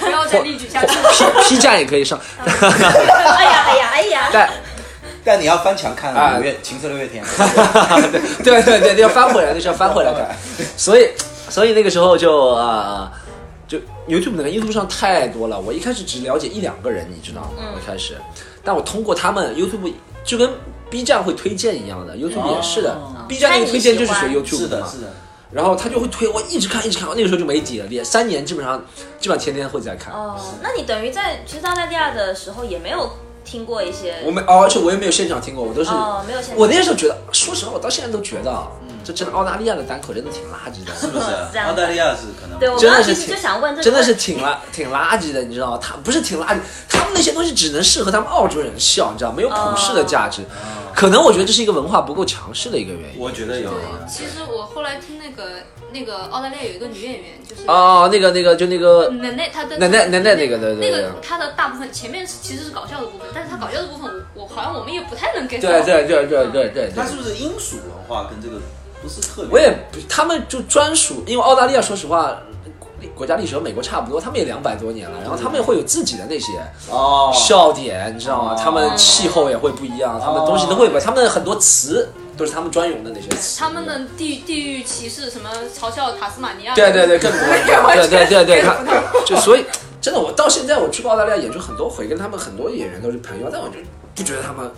[0.00, 0.96] 不要再例举下去。
[0.98, 4.28] P P 站也可以上，哎呀哎呀哎呀！
[4.32, 4.50] 但
[5.24, 7.24] 但你要翻墙看啊五月情色六月天，
[8.42, 10.28] 对对对对，要翻回来，就是要翻回来看。
[10.76, 11.10] 所以
[11.48, 13.12] 所以那个时候就啊，
[13.68, 17.50] 就 YouTube 那个 YouTube 上太多了，我一开始只了解一两个人，你知道吗？
[17.72, 18.16] 我一开始，
[18.64, 19.92] 但我通过他们 YouTube
[20.24, 20.50] 就跟
[20.90, 22.92] B 站会推荐一样的，YouTube 也是的。
[22.92, 24.58] 哦，B 站那个推荐就是学 YouTube 嘛。
[24.58, 25.12] 是的，是的。
[25.50, 28.82] 然后他就会推，我一直看一直看，那个时候就没底了，连三年基本上
[29.20, 30.14] 基本上天天会在看。
[30.14, 33.10] 哦，那你等于在其实澳大利亚的时候也没有
[33.44, 34.16] 听过一些？
[34.24, 36.58] 我没，哦而且我也没有现场听过，我都是，哦没有现场。
[36.58, 38.50] 我那时候觉得，说实话，我到现在都觉得，
[39.04, 41.24] 这真的澳大利亚的单口真的挺垃圾的，是不是
[41.58, 43.36] 澳大利亚是可能对，我真的是挺
[43.82, 45.78] 真的是挺垃挺垃圾的，你知道吗？
[45.82, 50.42] 他不是挺垃圾，他们那些东西只能适合他们澳洲人笑，你知道，没有普世的价值。
[50.94, 53.18] 可能我觉得这是一个文化不够强势的一个原因。
[53.18, 53.70] 我觉得有。
[54.06, 65.70] 其实我后来听那个那个澳大利亚有一个女演员，就是哦，那个那个就那个奶奶，她的奶奶奶奶那个对对对那个她的大部分前面其实是搞笑的部分，但是她搞笑的部分我我好像我们也不太能 get 到。
[65.70, 67.16] 对对对对对对她是。
[67.16, 68.60] 不是英属文化跟这个
[69.02, 69.50] 不是特别？
[69.50, 72.38] 我也不，他们就专属，因为澳大利亚说实话，
[73.14, 76.52] 国家历史和美国差不多，他们也两百多年了，然后他们会有自己的那些
[76.88, 78.52] 哦，笑点，你知道吗？
[78.52, 83.58] 哦他们气候也会不一样，他们东西都会不一样，他们很多词都是他们专用的那些词。
[83.58, 88.76] 他们的地地域歧视，什么嘲笑塔斯马尼亚，对对对，更多，对对对对，他
[89.26, 89.64] 就所以
[90.00, 93.74] 真的，我到现在我去过澳大利亚演出很多回，跟他们很多演员都是朋友，但我就
[94.14, 94.70] 不觉得他们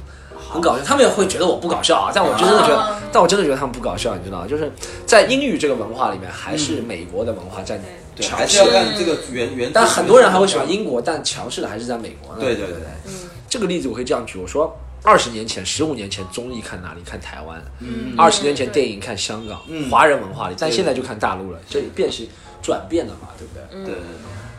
[0.50, 4.46] 很搞笑，他们也会觉得我不搞笑啊，但我就真的觉得，但我真的觉得他们不搞笑，你知道吗？
[4.46, 4.70] 就是
[5.06, 7.80] 在英语这个文化里面，还是美国的文化占
[8.14, 9.70] 对，强势还是要，看这个原原。
[9.72, 12.40] 但很多人还会喜欢英国，但强势的还是在美国呢。
[12.40, 13.12] 对对对对，
[13.48, 14.76] 这个例子我可以这样举，我说。
[15.06, 17.02] 二十年前、十五年前，综艺看哪里？
[17.04, 17.62] 看台湾。
[17.80, 22.26] 嗯二十年前电影看香港，嗯华人文化里，但现在就看大陆了，这变是
[22.62, 23.84] 转变了嘛，对不对？
[23.84, 24.00] 对对对。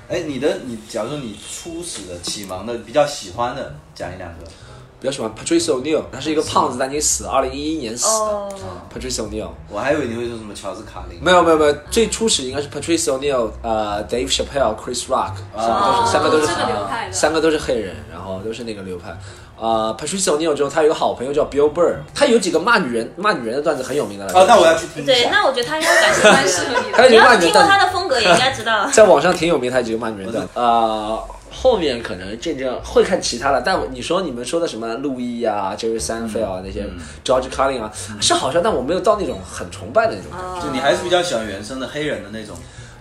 [0.08, 4.46] 哎，你的你，假如说你初始的启蒙的比较喜欢的，讲一两个。
[5.06, 8.26] 比较喜欢 Patrice O'Neill，他是一个胖子，但已经死了，二零一一年死的。
[8.26, 8.50] 哦
[8.92, 11.20] ，Patrice O'Neill，我还以为你会说什么乔治卡林。
[11.22, 15.34] 没有没有没有，最初始应该是 Patrice O'Neill，呃，Dave Chappelle、Chris Rock，
[16.12, 19.16] 三个都是三个都是三个都是黑人，然后都是那个流派。
[19.60, 24.26] 呃，Patrice O'Neill 之后，他有个好朋友叫 Bill Burr，他有几个骂女人骂女人的段子很有名的。
[24.34, 26.52] 哦，那我要去听一对，那我觉得他应该感兴蛮趣的。
[26.52, 26.98] 适合你的。
[26.98, 28.88] 还有几你要听过个骂女人段子他的风格，也应该知道。
[28.88, 30.50] 在网上挺有名，他几个骂女人的。
[30.56, 31.24] 呃，
[31.56, 36.86] 后面可能渐渐会看其他的，但你说你们说的什么路易啊、Jerry Seinfeld 啊那些、
[37.24, 40.68] George Carlin 啊，是好笑，但我没有到那种很崇拜的那种感觉。
[40.68, 42.56] 就你还是比较喜欢原生的黑人的那种。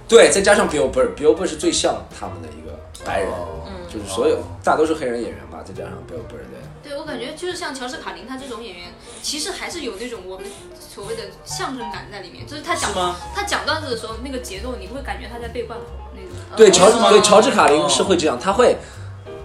[0.06, 6.63] 对，再加上 Bill Burr，Bill Burr 是最像他们的一个白人，哦就是所有大多数黑人演员吧，再加上 Bill Burr 对。
[6.84, 8.92] 对我感觉就是像乔治卡林他这种演员，
[9.22, 10.46] 其实还是有那种我们
[10.78, 12.96] 所谓的相声感在里面，就是他讲是
[13.34, 16.30] 他讲段子的时候那个节奏，你会感觉他在背贯口那种。
[16.54, 18.76] 对，哦乔治对乔治卡林哦是会这样，他会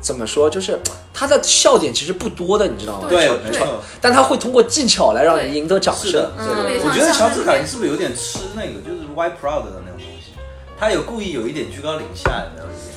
[0.02, 0.50] 怎么说？
[0.50, 0.78] 就是
[1.14, 3.08] 他的笑点其实不多的，你知道吗？
[3.10, 6.32] 对乔没错但他会通过技巧来让人赢得掌声是的，。
[6.38, 6.56] 是的。
[6.56, 10.34] 特别像我觉得乔治卡林是不是有点吃那个，就是 White Proud 的那种东西？
[10.80, 12.89] 他有故意有一点居高临下，有没有一点？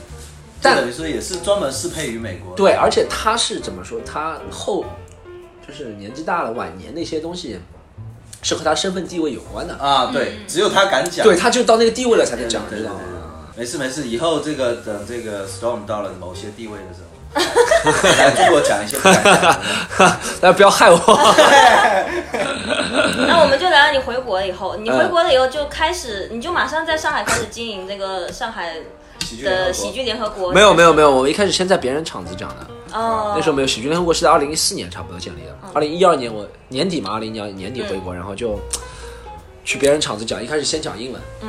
[0.63, 2.55] 但等于说也是专门适配于美国。
[2.55, 4.01] 对，而且他是怎么说？
[4.07, 4.85] 他后
[5.67, 7.59] 就是年纪大了，晚年那些东西
[8.43, 9.75] 是和他身份地位有关的。
[9.75, 11.25] 啊，对，只有他敢讲。
[11.25, 13.01] 对，他就到那个地位了才能讲，对对对知道吗？
[13.55, 18.97] 没事没事，以后这个等这个 Storm 到了某些地位的时候，来中国讲一些。
[20.41, 20.99] 大家不要害我。
[23.29, 28.77] 那我们就聊聊你回国了以后，嗯你回国了以后就开始，你就马上在上海开始经营这个上海
[29.43, 30.53] 的喜剧联合国。
[30.53, 38.59] 没有没有没有，我一开始先在别人厂子讲的，哦，那时候没有喜剧联合国是在二零一四年差不多建立的，二零一二年我年底嘛，二零一二年底回国，然后就
[39.65, 41.49] 去别人厂子讲，一开始先讲英文，嗯，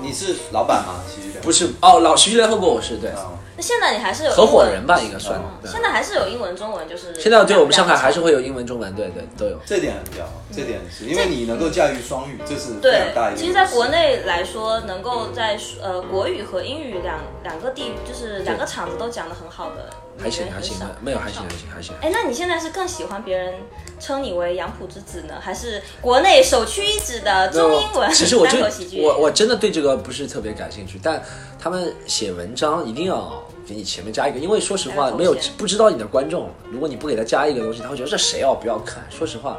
[0.00, 0.94] 你是老板吗？
[1.08, 3.10] 喜剧联合不是哦，老喜剧联合国我是对
[3.56, 9.58] 那现在你还是有合伙人吧，应该算现在还是有英文、中文，就是现在对我们上海还是会有英文、中文，对对都有。
[9.64, 13.12] 这点很屌，这点是因为你能够驾驭双语，这是对。
[13.34, 19.88] 其实，在国内来说，能够在呃国语和英语两两个地，就是两个场子都讲得很好的
[20.22, 21.94] 还行还行没有还行还行还行。
[22.02, 23.54] 哎，那你现在是更喜欢别人
[23.98, 29.02] 称你为杨浦之子呢，还是国内首屈一指的中英文其实我就单口喜剧？
[29.02, 31.22] 我我真的对这个不是特别感兴趣，但
[31.58, 39.04] 他们写文章一定要给你前面加一个，因为说实话没有不知道你的观众，如果你不给他加一个东西，他会觉得这谁哦不要看。
[39.10, 39.58] 说实话。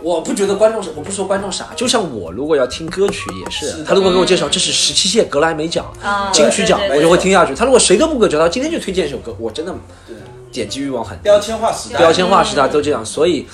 [0.00, 7.52] 我不觉得观众是，我不说观众傻，就像我如果要听歌曲也是，他如果给我介绍这是十七届格莱美奖、啊金曲奖我就会听下去。
[7.52, 9.74] 他如果谁都不给我介绍，今天就推荐一首歌，我真的
[10.52, 11.24] 点击欲望很低。
[11.24, 13.44] 标签化时代，标签化时代都这样，所以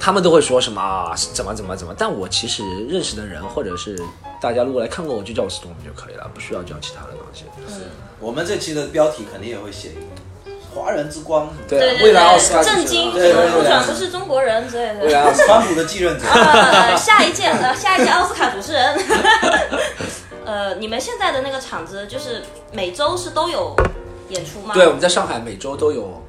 [0.00, 1.94] 他们都会说什么啊，怎么怎么怎么。
[1.96, 4.00] 但我其实认识的人，或者是
[4.40, 7.44] 大家如果来看过我，就叫我 Storm 就可以了，不需要叫其他的东西。
[8.18, 9.92] 我们这期的标题肯定也会写
[10.74, 15.04] 华人之光，对啊，对对未来奥斯卡，震惊，对不转不是中国人之类的。
[15.04, 16.26] 未来奥斯卡，川普的继任者。
[16.26, 18.98] 呃，下一届呃，下一届奥斯卡主持人。
[20.46, 23.76] 呃，你们现在的那个场子，就是每周是都有
[24.28, 24.74] 演出吗？
[24.74, 26.22] 对，我们在上海每周都有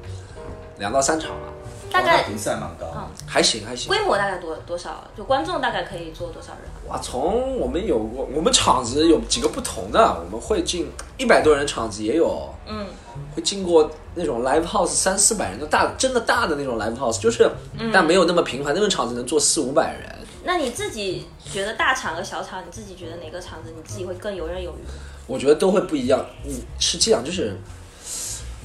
[0.78, 1.51] 两到三场吧，
[1.92, 3.88] 大概评赛蛮高，还行还行。
[3.88, 5.04] 规模大概多多少？
[5.16, 6.62] 就观众大概可以坐多少人？
[6.88, 12.86] 哇，从我们有过，我们场子有几个不同的，我们会进一百多人的场子也有，嗯，
[13.34, 20.18] 会进过那种 live house 三四百人的大，真的大的那种 live house，就是，嗯但没有那么频繁，那种场子能坐四五百人。
[20.44, 24.82] 那你自己觉得大场和小场，你自己觉得哪个场子你自己会更游刃有余？
[25.28, 26.24] 我觉得都会不一样。
[26.42, 27.56] 你是这样，就是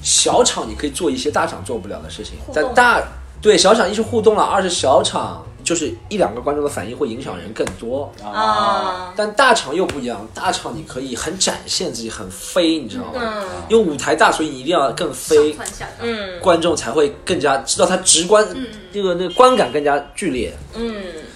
[0.01, 3.01] 小场你可以做一些大场做不了的事情但大
[3.41, 8.11] 对小场一是互动了，二是小场就是一两个观众的反应会影响人更多。
[8.23, 13.21] 啊，但大场又不一样，大场你可以很展现自己，很飞，你知道吗？
[13.21, 15.55] 嗯因为舞台大，所以你一定要更飞。
[16.01, 18.43] 嗯观众才会更加知道它直观，
[18.91, 20.95] 那个那个观感更加剧烈，嗯，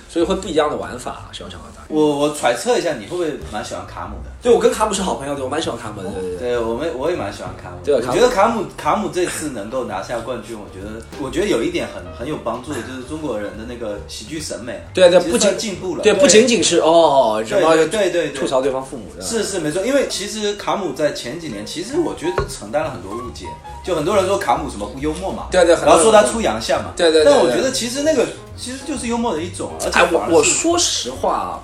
[0.09, 1.80] 所以会不一样的玩法，小场和大场。
[1.91, 4.31] 我我揣测一下，你会不会蛮喜欢卡姆的？
[4.41, 6.49] 对我跟卡姆是好朋友的，我蛮喜欢卡姆的，对对对。
[6.51, 7.85] 对我们我也蛮喜欢卡姆的。
[7.85, 14.81] 对我觉得卡姆卡姆这次能够拿下冠军，我觉得我觉得有一点很很有帮助的，就是中国人的那个喜剧审美。
[14.93, 16.01] 对对，不仅进步了。
[16.01, 23.45] 对，不仅仅是哦对对对对吐槽对方父母的，是是没错，因为其实卡姆在前几年，其实我觉得承担了很多误解，
[23.85, 28.25] 就很多人说卡姆什么不幽默嘛，对对然后说他出洋相嘛，对对对对但我觉得其实那个
[28.61, 31.59] 其实就是幽默的一种，而且我我说实话啊，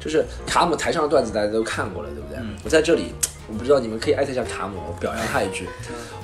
[0.00, 2.38] 就是卡姆台上的段子大家都看过了，对不对？
[2.38, 3.14] 嗯我在这里，
[3.46, 5.68] 我不知道你们可以艾特一下卡姆，我表扬他一句。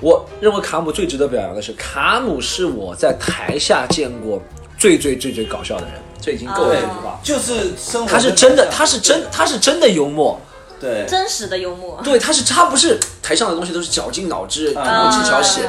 [0.00, 4.42] 我认为卡姆最值得表扬的是，卡姆是我在台下见过
[4.76, 7.20] 最最最最搞笑的人，这已经够了对这句话。
[7.22, 10.40] 就是生活，他是真的，他是真，他是真的幽默。
[10.81, 12.00] 对真实的幽默。
[12.04, 15.68] 对，他是他不是台上的东西都是绞尽脑汁、通过技巧写，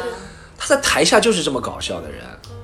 [0.56, 2.24] 他在台下就是这么搞笑的人。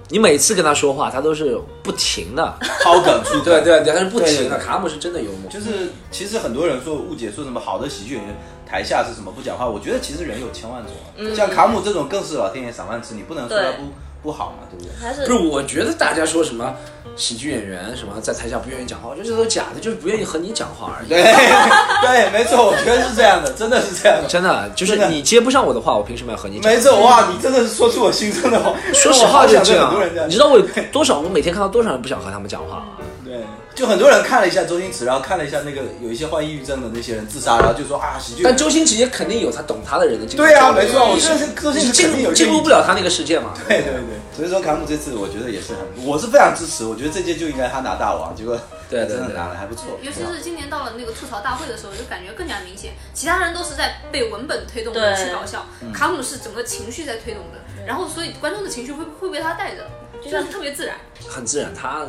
[0.10, 4.58] 你每次跟他说话，他都是不停的，抛梗出梗，对对对，他是不停的。
[4.60, 8.36] 卡姆是真的幽默，就是其实很多人说误解说什么好的喜剧演员
[8.68, 10.94] 台下是什么不讲话，我觉得其实人有千万种
[11.26, 13.84] 啊，像卡姆这种更是老天爷赏饭吃，你不能说他不
[14.26, 14.92] 不好嘛，对不对？
[15.00, 15.48] 还是不是？
[15.48, 16.74] 我觉得大家说什么
[17.16, 21.08] 喜剧演员什么在台下不愿意讲话，我觉得这都假的，就是不愿意和你讲话而已。
[21.08, 21.22] 对
[22.02, 24.28] 对，没错，我觉得是这样的，真的是这样的。
[24.28, 26.74] 真的，就是你接不上我的话，我凭什么要和你讲？
[26.74, 28.74] 没错，哇，你真的是说出我心中的话。
[28.94, 29.94] 说实话就是这样
[30.28, 31.20] 你知道我有多少？
[31.20, 32.98] 我每天看到多少人不想和他们讲话啊？
[33.26, 38.44] 对，就很多人看了一下周星驰，然后看了一下那个有一些患抑郁症的那些人自杀，然后就说啊，喜剧。
[38.44, 40.28] 但周星驰也肯定有他懂他的人的。
[40.38, 43.54] 对啊，没错，我是进进入不了他那个世界嘛？
[43.68, 48.56] 对对对，所以说卡姆这次我觉得也是很，我是非常支持，我觉得这届就应该他拿大王，结果
[48.88, 49.98] 对对对真的拿了还不错。
[50.04, 57.58] 尤其是今年到了那个吐槽大会的时候，就感觉更加明显，其他人都是在被文本推动的对去搞笑，卡姆是整个情绪在推动的，
[57.88, 59.90] 然后所以观众的情绪会会被他带着，
[60.24, 60.96] 就是特别自然。
[61.28, 61.74] 很自然。
[61.74, 62.06] 他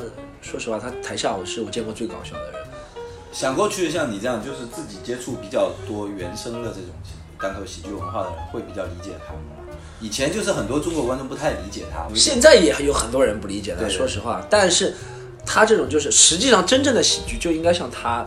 [0.47, 2.61] 说实话，他台下我是我见过最搞笑的人。
[3.33, 6.91] 想过去像你这样，就是自己接触比较多原生的这种
[7.41, 9.41] 单口喜剧文化的人，会比较理解卡姆。
[10.01, 14.47] 以前就是很多中国观众不太理解他，现在也有很多人不理解他，说实话。
[14.49, 14.95] 但是
[15.45, 18.25] 他这种就是实际上真正的喜剧就应该像他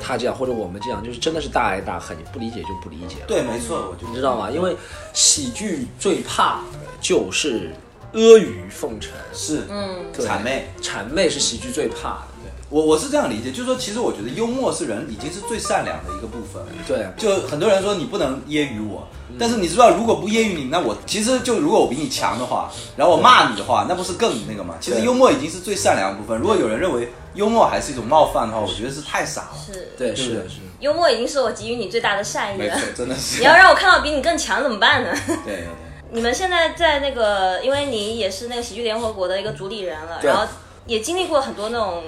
[0.00, 3.26] 他这样，或者我们这样，就是真的是大爱大恨，你不理解就不理解了。
[3.26, 4.50] 对，没错，我就你知道吗？
[4.50, 4.76] 因为
[5.12, 7.72] 喜剧最怕的就是
[8.12, 10.68] 阿谀奉承，是，嗯，谄媚。
[10.82, 12.22] 谄媚是喜剧最怕的。
[12.42, 16.62] 对我我是这样理解，就是说，其实我觉得幽默是人已经是最善良的一个部分。
[16.86, 24.76] 对，就很多人说你不能揶揄我，但是你知道，如果不揶揄你，那我其实就如果我比你强的话，然后我骂你的话，那不是更那个吗？
[24.80, 26.38] 其实幽默已经是最善良的部分。
[26.38, 29.58] 如果有人认为幽默还是一种冒犯的话，我觉得是太傻了。
[29.66, 30.56] 是对，是的，是。
[30.78, 33.40] 幽默已经是我给予你最大的善意了没错。，真的是。
[33.40, 35.10] 你要让我看到比你更强怎么办呢？
[35.26, 35.66] 对对对。
[36.12, 40.44] 你们现在在那个，因为你也是那个喜剧联合国的一个主理人了，然后
[40.86, 42.02] 也经历过很多那种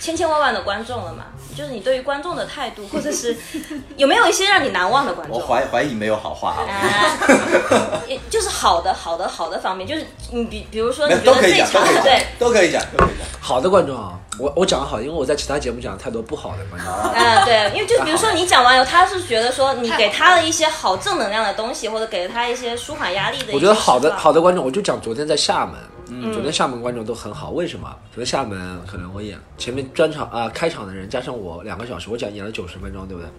[0.00, 1.26] 千千万万的观众了嘛，
[1.58, 3.36] 就是你对于观众的态度，或者是
[3.98, 5.44] 有没有一些让你难忘的观众我？
[5.44, 13.26] 怀怀疑没有好话啊，啊，也就是好的、好的、好的方面，就是你比比如说你觉得这一有都可以讲，都可以场对讲，都可以讲，都可以讲。
[13.40, 16.92] 好的观众啊，我我讲好，因为我在其他节目讲了太多不好的观众。
[16.92, 25.74] 啊，对，因为就比如说你讲完以后，他是觉得说你给他了一些好正能量的东西，或者给了他一些舒缓压力的我觉得好的好的观众，我就讲昨天在厦门，
[26.10, 27.88] 嗯，昨天厦门观众都很好，为什么？
[28.14, 33.30] 昨天厦门可能我演前面专场啊、开场的人加上我两个小时，我讲演了九十分钟，对不对？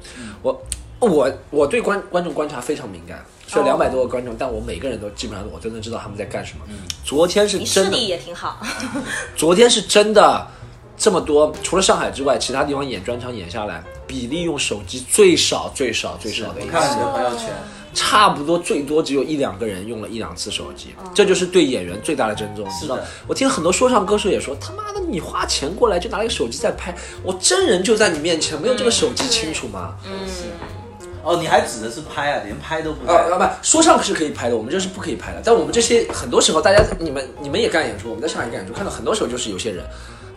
[0.42, 0.62] 我
[1.00, 6.66] 我我对观观众观察非常敏感，虽然两百多个观众，但我每个人都基本上我真的知道他们在干什么。
[6.70, 6.76] 嗯。
[7.04, 7.98] 昨天是你视真的。
[7.98, 8.60] 力也挺好，
[9.36, 10.48] 昨天是真的
[10.98, 16.68] 这么多，除了上海之外，其他地方演专场演下来，比例用手机最少最少最少的一次。
[16.68, 17.50] 我看了你的朋友圈，
[17.94, 23.06] 差不多最多只有一两个人用了一两次手机，这就是对演员最大的尊重，你知道的？
[23.28, 29.96] 我听很多说唱歌手也说，他妈的你花钱过来就拿了个手机在拍，我真人就在你面前，没有这个手机清楚吗？
[31.22, 33.12] 哦，你还指的是拍啊，连拍都不。
[33.12, 35.42] 啊不，说唱是可以拍的，我们这是不可以拍的。
[35.44, 39.84] 但我们这些很多时候，大家你们你们也干演出，我们在上海干演出，看到很多时候就是有些人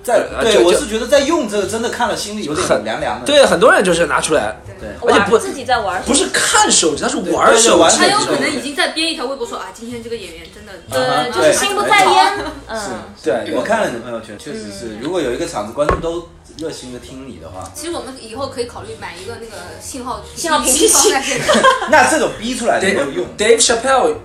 [0.02, 3.26] 在对，我是觉得在用这个，真的看了心里有点很凉凉的。
[3.26, 12.34] 对很多人就是拿出来，对，而且不自己在玩，不是看手机，他是玩手机，他有可能已经在编一条微博说啊，今天这个演员真的啊对，就是心不在焉，
[12.66, 12.78] 嗯，
[13.22, 23.26] 对对我看了你的朋友圈，确实是，如果有一个场子观众都热心的听你的话，其实我们以后可以考虑买一个那个信号信号屏蔽器放在这个那这种逼出来的没有用。
[23.38, 24.16] Dave Chappelle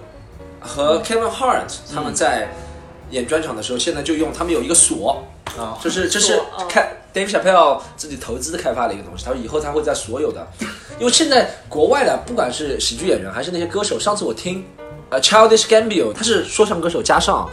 [0.59, 2.49] 和 Kevin Hart 他们在
[3.11, 5.23] 演专场的时候，现在就用他们有一个锁，
[5.57, 6.39] 啊，就是这是
[6.69, 9.25] 开 Dave Chappelle 自己投资开发的一个东西。
[9.25, 10.45] 他说以后他会在所有的，
[10.99, 14.63] 因为现在国外的不管是喜剧演员还是那些歌手，上次我听
[15.09, 17.49] 呃 Childish Gambino 他是说唱歌手加上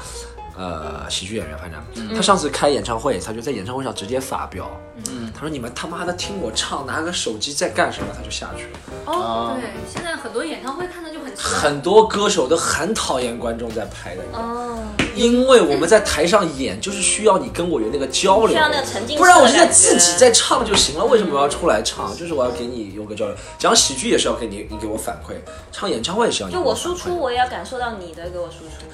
[0.57, 4.71] 呃喜剧演员，反正他上次开演唱会，他就在演唱会上直接发飙，
[5.09, 8.07] 嗯他说你们他妈的听我唱，拿个手机在干什么？
[8.17, 8.71] 他就下去了。
[9.07, 11.25] 哦，对，现在很多演唱会看的就很。
[11.37, 14.79] 很多歌手都很讨厌观众在拍的，哦，
[15.17, 22.17] 因为我们在台上演就是需要你跟我有那个交流，需要那个沉浸不然我现在自己在唱就行了，为什么我要出来唱？
[22.17, 23.35] 就是我要给你有个交流。
[23.59, 25.33] 讲喜剧也是要给你，你给我反馈；
[25.73, 28.87] 唱演唱会也是要就我输出，我也要感受到你的给我输出。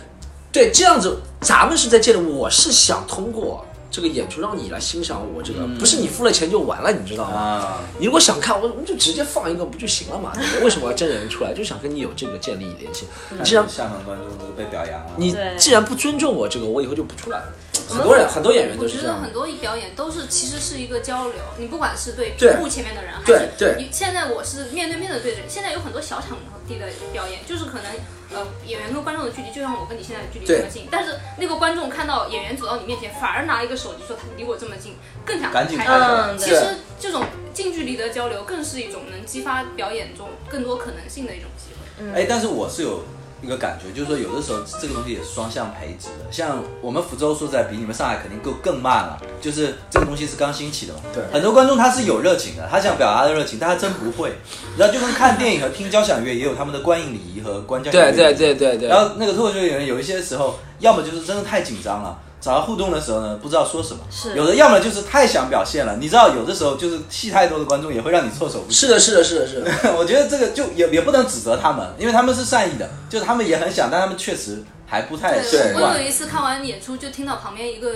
[0.52, 7.36] 对，这样子咱们是在建立，我是想通过这个演出让你来欣赏我这个，不是你付了钱就完了，你知道吗？
[7.36, 10.32] 啊，你如果想看，我我们就直接放一个不就行了嘛？
[10.62, 11.52] 为什么要真人出来？
[11.54, 13.06] 就想跟你有这个建立联系。
[13.30, 17.52] 你既然下场观众都被表扬了，你既然不尊重我这个，我以后就不出来了。
[17.88, 19.32] 很多人，很多演员我都是这样觉得很。
[19.32, 27.92] 多表演都是其实是一个交流，你不管是对对屏幕前面的人，还对是对你现在我是面对面的对着，现在有很多小场地的表演，就是可能
[28.32, 36.50] 呃演员跟观众的距离就像我跟你现在的距离这么近，但是那个观众看到演员走到你面前，反而拿一个手机说他离我这么近，更想赶紧拍拍下来嗯，其。
[36.50, 42.20] 实这种近距离的交流，更是一种能激发表演中更多可能性的一种机会。
[42.20, 43.04] 哎，但是我是有
[43.42, 46.30] 一个感觉，就是说有的时候这个东西也是双向培植的。
[46.30, 51.00] 像我们福州说实在比你们上海肯定更更慢了，就是这个东西是刚兴起的嘛。
[51.14, 54.32] 对很多观众他是有热情的，他想表达的热情，但他真不会。
[54.76, 58.12] 然后就跟看电影和听交响乐也有他们的观影礼仪和观交响乐。
[58.12, 58.88] 对对对对对。
[58.88, 62.18] 然后那个脱口秀演员有一些时候，要么就是真的太紧张了。
[62.40, 65.96] 找他互动的时候呢，不知道说什么；是有的要么就是太想表现了。
[66.00, 68.74] 你知道，有的时候就是戏太多的观众也会让你措手不及。
[68.74, 69.70] 是的，是的，是的，是的。
[69.98, 76.04] 我觉得这个就也也不能指责他们，因为他们是善意的，就是他们也很想，但他们确实还不太习惯，我有。
[76.04, 77.90] 一次看完演出，就听到旁边一个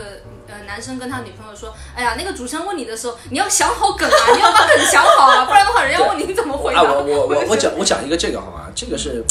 [0.46, 6.82] 呃男生跟他女朋友说：“哎呀，那个主持人问你的时候，你要想好梗啊，你要把梗想好啊，不然的话，人家问你你怎么回答。
[6.82, 8.66] 啊，我我我讲我讲一个这个好吗？
[8.74, 9.24] 这个是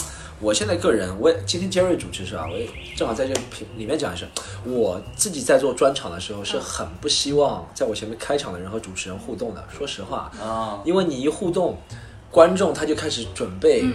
[0.44, 2.46] 我现在个人，我也今天杰瑞主持是吧？
[2.52, 2.68] 我也
[2.98, 4.28] 正好在这个评里面讲一声，
[4.66, 9.64] 我自己在做专场的时候是很不希望在我前面开场的人和主持人互动的。
[9.76, 11.78] 说实话，啊，因为你一互动，
[12.30, 13.94] 观众他就开始准备，嗯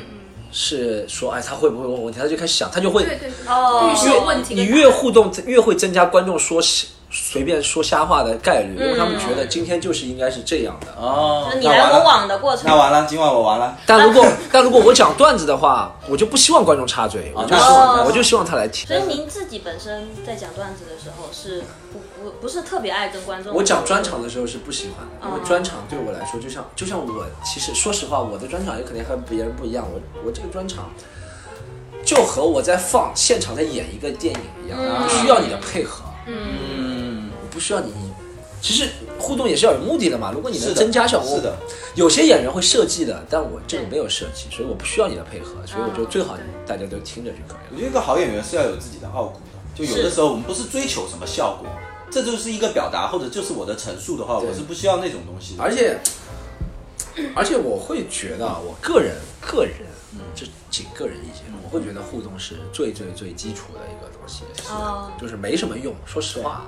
[0.51, 6.63] 是说哎他会不会问我问题，他就开始想，他就会对对对，哦预设问题你越互动，越会增加观众说
[7.11, 10.89] 随便说瞎话的概率，因为他们嗯觉得今天就是应该是这样的。
[11.01, 12.77] 哦，你来我往的过程那。
[12.77, 13.77] 完了，今晚我完了。
[13.87, 18.97] 但如果 但如果我讲段子的话，我就不希望观众插嘴，我就希望、哦我就希望他来听所。
[18.97, 23.55] 以您自己本身在讲段子的时候是不不不是特别爱跟观众。
[23.55, 29.85] 我讲专场的时候是不喜欢的，因为哦专场对我来说，就像就像我，其实说实话，我的专场也肯定和别人不一样。
[29.91, 30.91] 我我这个专场
[32.05, 34.79] 就和我在放现场在演一个电影一样，
[35.09, 36.88] 需要你的配合，嗯，我
[37.59, 37.93] 不需要你。
[38.61, 38.89] 其实
[39.19, 40.31] 互动也是要有目的的嘛。
[40.33, 41.57] 如果你能是增加效果，是的，
[41.97, 46.37] 有些演员会设计的，但我这个没有设计，所以我不需要你的配合，所以我觉得最好
[46.67, 47.71] 大家都听着就可以了。
[47.73, 51.69] 我觉得一个好演员是要有自己的傲骨的，就有的时候我们不是追求什么效果，
[52.11, 55.63] 这就是一个表达或者就是我的陈述的话，我是不需要那种东西的。
[55.63, 55.99] 而且，
[57.37, 59.75] 而且我会觉得，我个人个人，
[60.15, 65.95] 嗯，这仅个人意见，我会觉得互动是最最最基础的一个东西，是哦就是没什么用。
[66.05, 66.67] 说实话，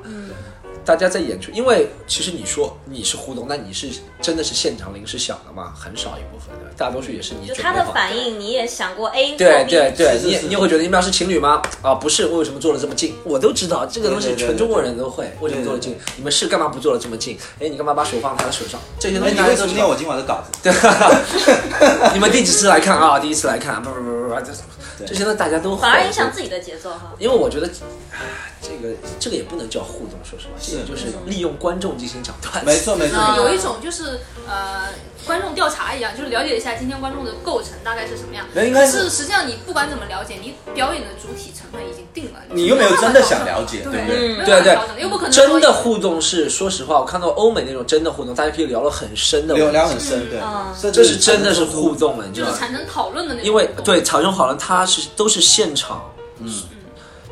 [0.84, 3.88] 大家在演出，因为其实你说你是互动，那你是
[4.20, 5.72] 真的是现场临时想的吗？
[5.76, 11.62] 很少一部分的，大多数也是你就他的反应，你也想过 A 对对对，你你也会觉得你们俩是情侣吗？
[11.82, 13.14] 啊，不是，为什么坐的这么近？
[13.24, 15.96] 我都知道这个东西全中国人都会，为什么坐的近？
[16.16, 17.38] 你们是干嘛不坐的这么近？
[17.60, 18.80] 哎，你干嘛把手放他的手上？
[18.98, 19.64] 这些东哎，西你大家都知道。
[19.66, 20.50] 为什么念我今晚的稿子？
[20.62, 20.72] 对，
[22.14, 23.18] 你们第几次来看啊？
[23.20, 27.14] 第一次来看，不不不不不，这这些呢大家都会反而影响自己的节奏哈。
[27.18, 28.20] 因为我觉得，啊，
[28.62, 32.66] 这个这个也不能叫互动，说实话，这个就是利用观众进行讲段子。
[32.66, 34.88] 没错没错，呃，有一种就是呃，
[35.26, 38.44] 观众调查一样，就是了解一下今天观众的构成大概是什么样。
[38.52, 44.44] 可那应该是是实际上你不管怎么了解，你表演的主体成分已经定了，你又没有真的想了解，对对不对？
[44.44, 52.52] 对对又不可能真的互动是，说实话，我看到欧美那种真的互动，大家可以聊了很深的，聊聊很深，对这是真的是互动了，你知道吗？
[52.52, 53.46] 就是产生讨论的那种。
[53.46, 56.52] 因为对草中好人，他是都是现场，嗯，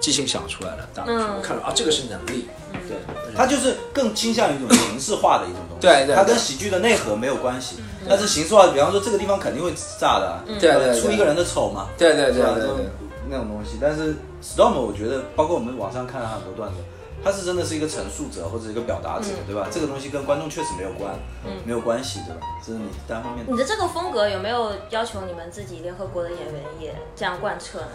[0.01, 0.89] 即兴想出来的。
[0.95, 1.37] 大多数嗯。
[1.37, 2.49] 我看到啊，这个是能力，
[2.89, 2.97] 对，
[3.37, 7.77] 它就是更倾向于一种形式化的一种东西，对对对它跟喜剧的内核没有关系，
[8.09, 11.01] 但是形式化，比方说这个地方肯定会炸的啊，对对对。
[11.01, 12.89] 出一个人的丑嘛，对对对对。
[13.31, 16.77] 那种东西，但是 Storm 我觉得，包括我们网上看了很多段子，
[17.23, 19.69] 他是真的是一个陈述者或者一个表达者，对吧？
[19.71, 21.15] 这个东西跟观众确实没有关，
[21.63, 22.41] 没有关系，对吧？
[22.65, 23.53] 这是你单方面的。
[23.53, 23.59] 你。
[23.59, 27.89] 的这个风格有没有要求你们自己联合国的演员也这样贯彻呢？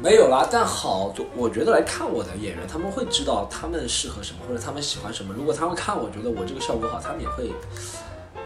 [0.00, 5.34] 没有啦，但好多我觉得来看我的演员，他们会知道他们适合什么，或者他们喜欢什么。
[5.36, 7.52] 如果他们看我觉得我这个效果好，他们也会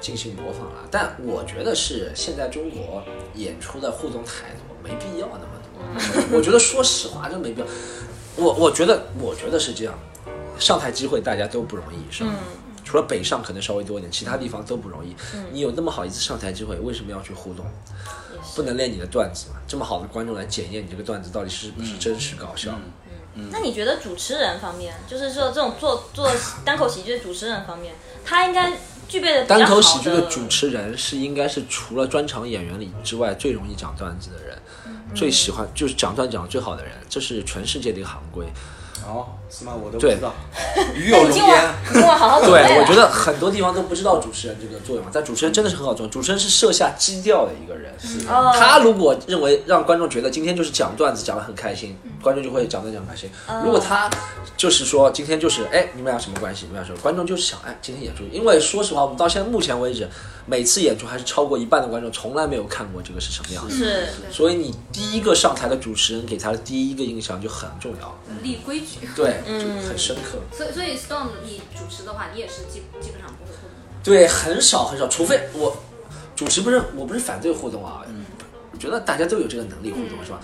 [0.01, 0.89] 进行模仿啦。
[0.91, 3.03] 但我觉得是现在中国
[3.35, 6.37] 演出的互动太多，没必要那么多。
[6.37, 7.66] 我觉得说实话，真没必要。
[8.37, 9.93] 我我觉得我觉得是这样，
[10.59, 12.31] 上台机会大家都不容易，是吧？
[12.83, 15.14] 除了北上可能稍微多一点，其他地方都不容易。
[15.53, 17.66] 你有那么好一次上台机会，为什么要去互动？
[18.55, 19.57] 不能练你的段子嘛？
[19.66, 22.72] 这么好的观众来检验你这个段子到底是不是真实搞笑？
[23.34, 26.30] 嗯那你觉得主持人方面，就是说这种做做
[26.66, 27.95] 单口喜剧的主持人方面，
[28.26, 28.76] 他应该
[29.09, 34.59] 具备的单口喜剧的主持人是应该是除了专场演员里之外最容易讲段子的人，
[35.14, 38.47] 最喜欢就是讲段讲的最好的人，这是全世界的一个行规。
[39.07, 39.72] 哦，是吗？
[39.74, 40.32] 我都不知道，
[40.94, 41.74] 鱼有荣那你今晚焉。
[41.90, 46.11] 你今晚好好对，啊我觉得很多地方都不知道主持人这个作用，但主持人真的是很好作用。
[46.11, 47.92] 主持人是设下基调的一个人，
[48.28, 53.30] 哦他如果认为让观众觉得今天就是讲段子讲得很开心，观众就会讲段子讲得开心。
[53.64, 54.09] 如果他
[54.57, 56.66] 就是说今天就是哎你们俩什么关系？
[56.66, 56.98] 你们俩什么？
[57.03, 60.09] 观众就是想哎今天演出，因为说实话，我们到现在目前为止，
[60.47, 63.76] 每次演出还是超过一半的观众从来没有看过这个是什么样子。
[63.76, 69.09] 是所以你第一个上台的主持人给他的第一个印象就很重要，立规矩。
[69.14, 70.38] 对，就很深刻。
[70.57, 73.70] 所以所以 Storm 你主持的话，你也是基基本上不会互动。
[74.03, 75.76] 对，很少很少，除非我
[76.34, 78.03] 主持不是我不是反对互动啊，
[78.72, 80.40] 我觉得大家都有这个能力互动、是吧？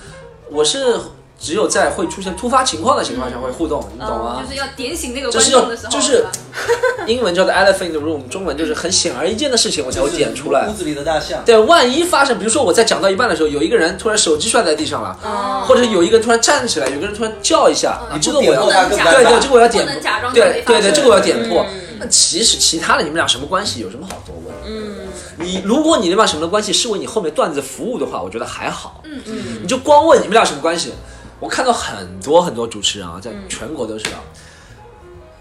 [0.50, 0.96] 我是
[1.40, 4.42] 只有在会出现突发情况的情况下会互动，你懂吗？
[4.42, 6.30] 就是要点醒那个观众的时候，就是吧
[7.06, 10.72] 英文叫做 elephant room，中文就是很显而易见的事情我才会点出来屋。
[10.72, 11.40] 子里的大象。
[11.44, 21.64] 对，万一发生，比如说我在讲到一半的时候，有一个人突然手机摔在地上了，哦或者有一个人突然站起来，有个人突然叫一下，这个我要对对，这个我要点不能假装对对对，这个我要点破。
[22.00, 23.80] 那其实其他的你们俩什么关系？
[23.80, 24.54] 有什么好多问？
[24.66, 25.08] 嗯，
[25.38, 29.00] 你如果你那把什么关系是为你后面段子服务的话，我觉得还好。
[29.04, 30.92] 嗯嗯，你就光问你们俩什么关系，
[31.40, 34.20] 我看到很多很多主持人啊，在全国都是啊，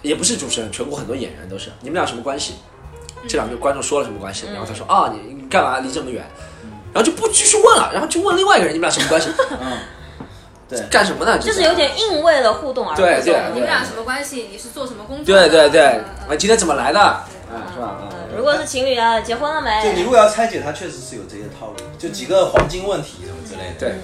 [0.02, 2.56] 也不是主持人，全国很多演员都是，你们俩什么关系？
[3.28, 4.46] 这两个观众说了什么关系？
[4.48, 6.24] 然后他说啊，你你干嘛离这么远？
[6.94, 9.30] 然后就不继续问了，然后就问另外一个人，你们俩什么关系？
[9.60, 9.78] 嗯，
[10.70, 11.38] 对，干什么呢？
[11.38, 13.06] 就是有点硬为了互动而互动。
[13.06, 14.48] 对对你们俩什么关系？
[14.52, 15.50] 你是做什么工作对？
[15.50, 17.00] 对对，嗯啊，今天怎么来的？
[17.00, 17.26] 啊，
[17.74, 17.98] 是吧？
[18.36, 19.84] 如果是情侣啊，结婚了没？
[19.84, 23.80] 就你如果要拆解，他确实是有这些套路，就几个黄金问题什么之类的。
[23.80, 23.98] 对，对，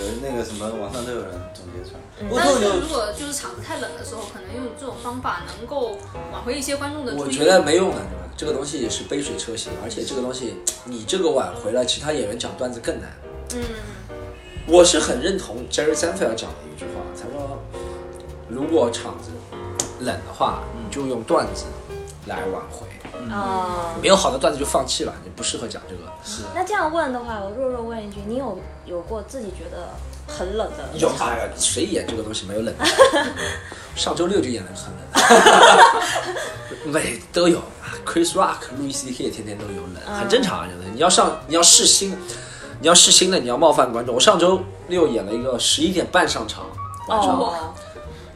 [0.00, 2.00] 有那个什么网上都有人总结出来。
[2.36, 5.98] 但是如果就是场子太冷的时候，可能用这种方法能够
[6.32, 7.20] 挽回一些观众的注意。
[7.22, 7.96] 我觉得没用的，
[8.36, 13.10] 这个东西也是杯水车薪，而且这个东西你这个挽回了，其他演员讲段子更难。
[13.54, 13.62] 嗯，
[14.66, 17.58] 我是很认同 Jerry Seinfeld 讲的一句话，他说，
[18.48, 19.30] 如果场子
[20.00, 21.64] 冷的话，你就用段子
[22.26, 22.86] 来挽回。
[23.30, 26.02] 哦，没有好的段子就放弃了，你不适合讲这个。
[26.24, 29.90] 是那这样问的话，我弱弱问一句，你有有过自己觉得
[30.26, 32.84] 很冷的有啊，谁演这个东西没有冷的？
[33.96, 35.02] 上周六就演了个很冷
[36.84, 37.60] 的， 每都有。
[38.06, 40.66] Chris Rock、路易 C K 也天天都有冷，很正常啊。
[40.68, 42.16] 真的你要上，你要试新，
[42.80, 44.14] 你要试新的，你要冒犯观众。
[44.14, 46.64] 我上周六演了一个十一点半上场，
[47.08, 47.38] 晚上。
[47.38, 47.74] 哦，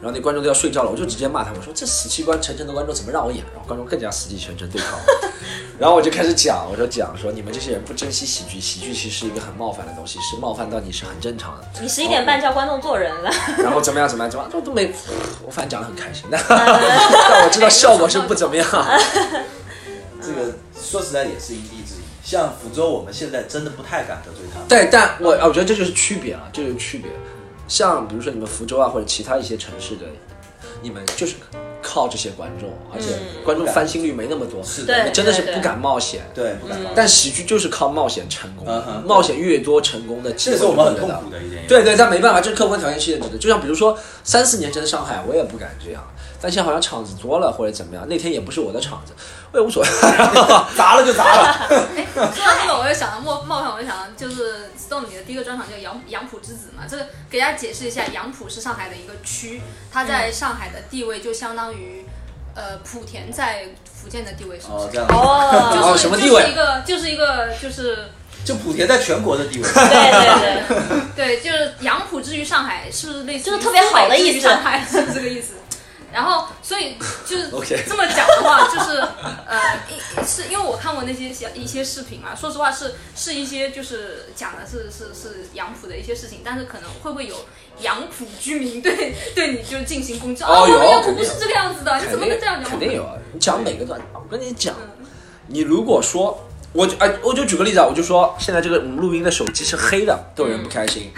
[0.05, 3.43] 然后那观众都要睡觉了，我就直接骂他，我说这死气观沉沉的观众怎么让我演？
[3.55, 5.31] 然后观众更加死气沉沉对抗我，
[5.81, 11.81] 然后我就开始讲，我说讲说你们这些人不珍惜喜剧，喜剧其实是一个很冒犯的东西，是冒犯到你是很正常的。
[11.81, 14.93] 你十一点半叫观众做人了，然后怎么样怎么样怎么样，都都没，
[15.47, 18.67] 我反正讲的很开心，但 但我知道效果是不怎么样。
[20.21, 22.05] 这个说实在也是因地制宜。
[22.23, 24.69] 像福州，我们现在真的不太敢得罪他们。
[24.69, 27.11] 对，但我啊，我觉得这就是区别了，这就是区别。
[27.67, 30.07] 像比如说你们福州啊，或者其他一些城市的，
[30.83, 31.37] 你们就是
[31.83, 33.09] 靠这些观众，而且
[33.45, 36.23] 观众翻新率没那么多，你们真的是不敢冒险。
[36.35, 36.93] 对，不敢冒险。
[36.95, 38.67] 但喜剧就是靠冒险成功
[39.07, 41.67] 冒险越多，成功的机会这是我们很越大痛苦的一点。
[41.67, 43.39] 对对，但没办法，这是客观条件限制的。
[43.39, 46.03] 就像比如说三四年前的上海，我也不敢这样，
[46.41, 49.13] 但现在好像场子多了或者怎么样，那天也不是我的场子，
[49.55, 49.89] 我也无所谓。
[50.77, 51.69] 砸了就砸了。
[51.97, 62.05] 哎，说到这个，我就想到冒冒犯，我就想到就是 Stone 你的第一个专场叫杨杨浦之子嘛，这个给大家解释一下，杨浦是上海的一个区，它在上海的地位就相当于
[62.57, 64.85] 呃莆田在福建的地位，是不是？
[64.85, 65.09] 哦，这样。
[65.09, 68.11] 哦，就是、哦什么地位就是一个就是一个就是
[68.45, 69.63] 就莆田在全国的地位。
[69.63, 69.83] 对
[70.67, 75.55] 对对，对，就是杨浦之于上海，是不是类似于就是特别好的意思上海 是这个意思。
[76.15, 76.95] 然后，所以
[77.27, 77.51] 就 是
[77.89, 78.99] 这么讲的话，就是
[79.47, 79.59] 呃，
[79.91, 87.35] 一是因为我看过那些小一些视频嘛，说实话是是一些就是讲的是是是杨浦的一些事情，但是可能会不会有
[87.81, 90.45] 杨浦居民对 对你就进行攻击？
[90.45, 92.71] 哦有杨浦不是这个样子的，你怎么能这样讲？
[92.71, 93.15] 肯定有啊！
[93.33, 94.73] 你讲每个段，我跟你讲，
[95.49, 101.13] 你如果说，我就哎，我就举个例子啊，我就说现在这个我们录音的手机是黑的，都有人不开心。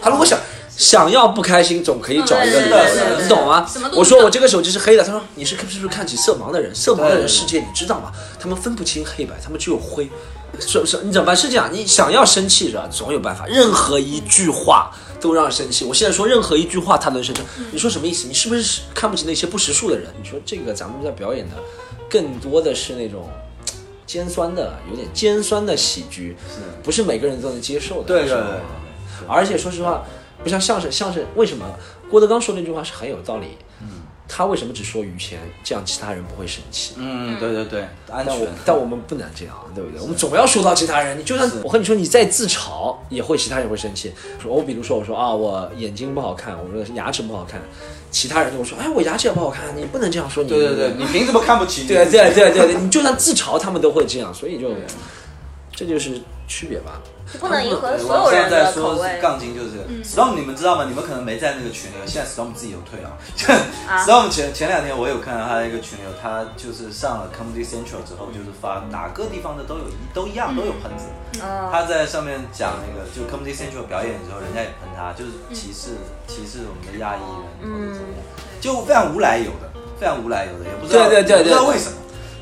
[0.00, 0.38] 他如果想，
[0.78, 6.72] 想要不开心，总可以找一个理由你懂吗我说我这个手机是黑的，他说你是是不是看起色盲的人？
[6.72, 8.12] 色盲的人世界你知道吗？
[8.38, 10.08] 他们分不清黑白，他们只有灰。
[10.60, 11.36] 是是，你怎么办？
[11.36, 12.88] 是这样，你想要生气是吧？
[12.90, 13.44] 总有办法。
[13.46, 15.84] 任何一句话都让生气。
[15.84, 18.28] 我现在说任何一句话他能生气，你说什么意思？
[18.28, 20.06] 你是不是看不起那些不识数的人？
[20.22, 21.56] 你说这个咱们在表演的
[22.08, 23.28] 更多的是那种。
[24.06, 26.34] 尖酸的，有点尖酸的喜剧，
[26.82, 28.04] 不是每个人都能接受的。
[28.04, 30.02] 是吧对对对对而且说实话，
[30.48, 31.66] 不像相声，相声为什么
[32.10, 33.48] 郭德纲说那句话是很有道理？
[33.82, 36.94] 嗯，他为什么只说于谦，这样其他人不会生气？
[36.96, 38.48] 嗯，对对对，安但我全。
[38.64, 40.00] 但我们不能这样，对不对？
[40.00, 41.18] 我们总要说到其他人。
[41.18, 44.10] 你就算我和你说你再自嘲，也会其他人会生气。
[44.42, 47.60] 说我比如说我说啊，我眼睛不好看，我说牙齿不好看，
[48.10, 50.48] 其他人就会说，哎，我牙齿也不好看，你不能这样说你。
[50.48, 51.86] 对对对，你凭什么看不起？
[51.86, 54.70] 对对对对对，你就算自嘲，他们都会这样，所以就
[55.76, 57.00] 这就是区别吧。
[57.38, 59.20] 不能迎合所有人我现在的口味说是。
[59.20, 60.86] 杠精就是 Storm，你们知道吗？
[60.88, 63.12] 你们可能没在那个群里，现在 Storm 自己有退了。
[63.86, 71.04] 啊 Storm 前前两天我有看到他的一个群友，他就是上了 Comedy Central 之后，就是发哪个地方的都有一都一样都有喷子。
[71.44, 77.20] 嗯，他在上面讲那个，就 Comedy Central 表演的时候，人家也喷他，就是歧视歧视我们的亚裔
[77.60, 78.24] 人或者怎么样，
[78.58, 79.68] 就非常无来由的，
[80.00, 81.98] 非常无来由的，也不知道对对对对不知道为什么，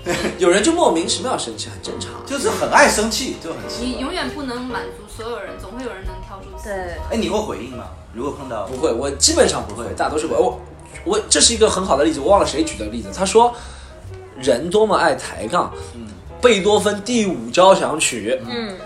[0.39, 2.11] 有人就莫名其妙生气，很正常。
[2.25, 3.87] 就是很爱生气，就很奇怪。
[3.87, 6.69] 你永远不能满足所有人，总会有人能挑出刺。
[6.69, 7.85] 对，哎，你会回应吗？
[8.15, 10.41] 如果碰到不会，我基本上不会，大多数不会。
[10.41, 10.61] 我
[11.05, 13.11] 我这是一个很好的例子，我忘了谁举的例子。
[13.15, 13.55] 他说，
[14.39, 15.73] 人多么爱抬杠。
[15.95, 16.07] 嗯
[16.39, 18.77] 贝多芬第五交响曲，嗯，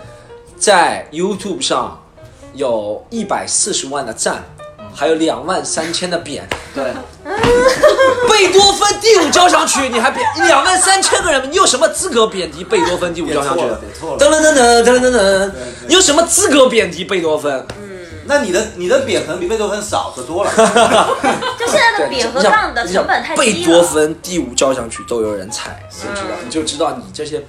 [0.57, 2.01] 在 YouTube 上
[2.53, 4.41] 有一百四十万的赞，
[4.95, 6.47] 还有两万三千的贬。
[6.73, 6.83] 对，
[8.29, 13.63] 贝多芬第五交响曲，你还贬两万三千个人，你有什么资格贬低贝多芬第五交响曲？
[13.81, 15.51] 别错了噔噔噔噔噔噔噔，
[15.87, 17.65] 你有什么资格贬低贝多芬？
[18.25, 20.51] 那你的你的扁可能比贝多芬少得多了。
[21.59, 23.45] 就现在的扁和杠的成本太低了。
[23.45, 27.43] 贝多芬第五交响曲都有人踩，你就知道，你就知道你这些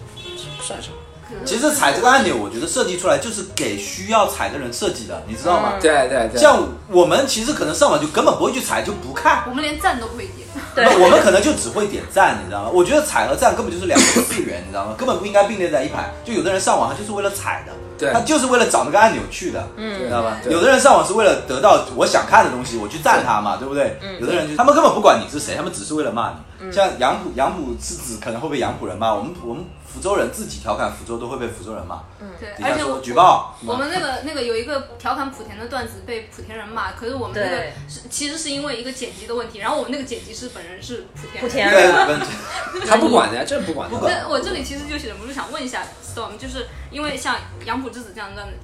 [0.60, 0.96] 算什么？
[1.44, 5.74] 其实踩这个按钮，我觉得设计出来就是给需要踩的人设计的，你知道吗？
[5.80, 9.44] 对对对，像我们其实可能上网就根本不会去踩，就不看。
[9.48, 10.46] 我们连赞都不会点。
[10.74, 12.70] 对那我们可能就只会点赞，你知道吗？
[12.72, 14.94] 我觉得踩和赞根本就是两个次元，你知道吗？
[14.98, 16.10] 根本不应该并列在一排。
[16.24, 20.38] 就有的人上网他就是为了踩的，对他就是为了找那个按钮去的，嗯，知道吧？
[20.48, 23.98] 有的人上网是为了得到我想看的东西，我去赞他嘛，对不对？
[24.20, 26.72] 有的人就他们根本不管你是谁，他们只是为了骂你。
[26.72, 33.56] 像杨浦，杨浦是指可能会被杨浦人骂，我们我们福州人自己调侃福州都会被福州人骂，嗯对，而且我举报。
[33.66, 41.50] 我们那个那个有一个调侃莆田的段子被莆田人骂，可是我们那个是其实是因为一个剪辑的问题，然后我们那个剪辑师本人是莆田人。
[41.50, 42.26] 莆田对人，问题
[42.88, 43.98] 他不管的，这不管的。
[44.00, 47.36] 那我这里其实就忍不住想问一下 Storm，就是因为像
[47.66, 48.54] 杨浦之子这样的段子，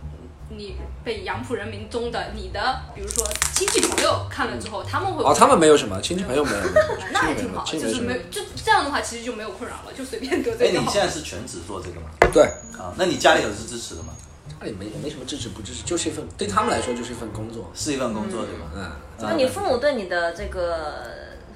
[0.51, 6.65] 你被杨浦人民中的你的，比如说亲戚朋友看了之后，他们会哦，他们没有什么亲戚朋友没有，
[7.13, 8.23] 那还挺好，亲戚没有就是没。
[8.31, 10.81] 就这样的话，其实就没有困扰了，就随便得哎，罪哎。
[10.81, 12.09] 你现在是全职做这个吗？
[12.33, 12.45] 对，
[12.79, 14.15] 啊，那你家里有是支持的吗？
[14.61, 17.71] 家里没没什么支持不支持，就是一份对他们来说就是一份工作。
[17.75, 18.67] 是一份工作对吧？
[18.75, 18.91] 嗯，
[19.21, 21.05] 那你父母对你的这个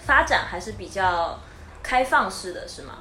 [0.07, 1.41] 发展还是比较
[1.83, 2.99] 开放式的，是吗？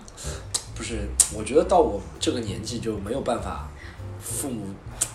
[0.74, 3.68] 不是，我觉得到我这个年纪就没有办法，
[4.20, 4.74] 父母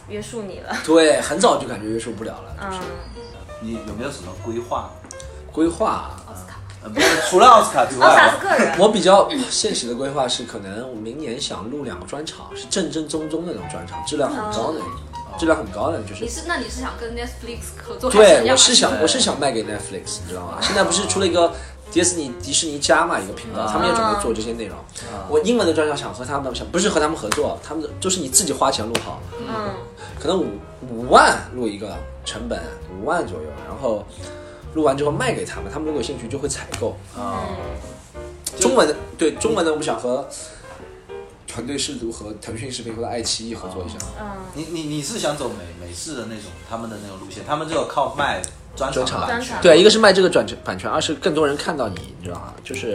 [0.09, 2.83] 约束你了，对很早就感觉约束不了了，就是
[3.17, 3.21] 嗯，
[3.61, 4.91] 你有没有什么规划？
[5.53, 6.11] 规划。
[6.27, 18.11] 奥斯卡，呃，不是除了奥斯卡之奥斯卡外我比较现实的规划是，可能我明年想录两个专场，是正正宗宗的那种专场，质量很高的那种，质量很高的，就是你是那你是想跟 Netflix 合作？
[18.11, 20.59] 对，我是想，我是想卖给 Netflix，你知道吗？
[20.61, 21.53] 现在不是出了一个
[21.91, 24.77] 迪士尼迪士尼加嘛一个频道，他们也准备做这些内容。
[25.29, 29.75] 我英文的专场想和他们想不是和他们合作，他们就是你自己花钱录好，嗯，
[30.21, 30.47] 可能五
[30.91, 32.61] 五万录一个成本
[33.01, 34.05] 五万左右，然后
[34.75, 36.97] 录完之后卖给他们，他们如果有兴趣就会采购。
[37.17, 37.45] 啊，
[38.61, 40.29] 中文的对中文的，我们想和
[41.47, 43.97] 团队试图和腾讯视频或者爱奇艺合作一下。
[44.55, 48.43] 你你你是想走美美式的那种他们的那种路线，他们只有靠卖
[48.77, 52.55] 专专场场版权专场，对，一个是卖这个转版权，二是更多人看到你，你知道吗？
[52.63, 52.95] 就是，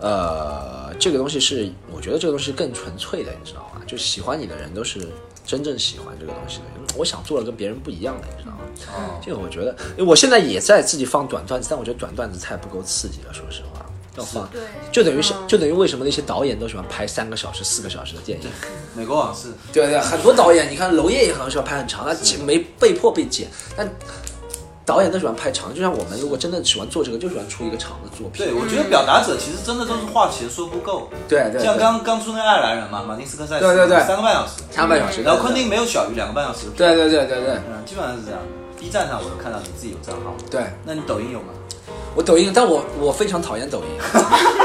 [0.00, 3.82] 呃，这个东西是我觉得这个东西更纯粹的，你知道吗？
[3.86, 5.08] 就喜欢你的人都是
[5.46, 6.64] 真正喜欢这个东西的。
[6.96, 8.58] 我想做的跟别人不一样的，你知道吗？
[8.96, 13.84] 哦这个我觉得，因为我现在也在自己放短段子，但我觉得短段子太不够刺激了，说实话。
[14.16, 14.60] 要放，对
[14.90, 18.50] 就等于是，就等于为什么那些导演都喜欢拍三个小时、四个小时的电影？
[18.92, 23.88] 美国往事，对对，很多导演，你看娄烨也很喜欢拍很长，他剪没被迫被剪，但
[24.88, 25.74] 导演都喜欢拍长。
[25.74, 28.44] 就像我们如果真的喜欢做这个，就喜欢出一个长的作品。
[28.46, 38.40] 对我觉得表达者其实真的都是话其实说不够，对对，对像刚刚出那个爱尔兰人嘛，马丁斯科塞斯，对对对三个半小时，三个半小时，然后昆汀没有小于两个半小时，对对对对对，嗯，基本上是这样。
[38.80, 41.48] B 站上我有看到你自己有账号，对那你抖音有吗？
[42.14, 44.20] 我抖音，但我我非常讨厌抖音。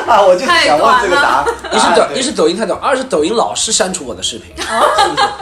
[0.07, 1.45] 啊， 我就想问这个答案。
[1.71, 4.53] 一是抖啊一是抖音太短，二是抖音老是删除我的视频，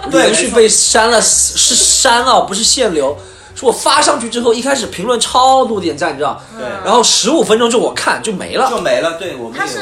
[0.10, 3.16] 对连续被删了是删啊，不是限流。
[3.62, 6.42] 是我发上去之后，一开始评论超多点赞，你知道？
[6.58, 9.18] 对然后十五分钟之后我看就没了，就没了。
[9.20, 9.80] 对我们它也是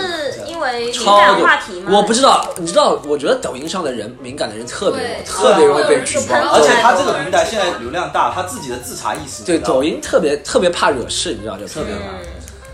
[0.47, 1.91] 因为敏超多感话题吗？
[1.95, 2.99] 我不知道，你知道？
[3.07, 6.35] 我觉得抖音上的人敏感的人特别多，特别容易被举报。
[6.35, 12.01] 而且对他这个平台现在流量大，他自己的自查意识对抖音特别特别怕惹事，你知道就特别怕。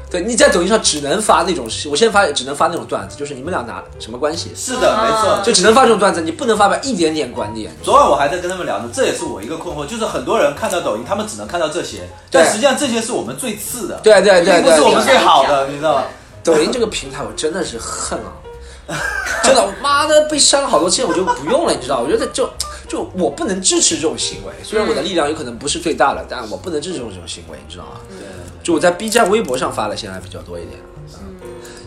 [0.07, 4.51] 嗯对，你在抖音上只能发那种，我现在发只能发那种段子，就是你们俩拿什么关系？
[4.55, 5.41] 是的，没错。
[5.43, 7.71] 就只能发这种段子，你不能发表一点点观点。
[7.83, 16.03] 昨晚我还在跟他们聊呢，这也是我一个困惑，就是很多人看到抖音，他们只能看到这些，但实际上这些是我们最次的，对对对并不对对是我们最好的，你知道吗？
[16.43, 18.37] 抖音这个平台，我真的是恨啊！
[19.43, 21.99] 真的，我妈的被删了好多次，我就不用了，你知道？
[21.99, 22.47] 我觉得就
[22.87, 27.91] 就我不能支持这种行为，虽然我的力量有可能不是最大的，但我不能支持这种这种行为，你知道吗？
[28.65, 30.79] 就我在 B 站、微博上发的，现在比较多一点。
[31.19, 31.35] 嗯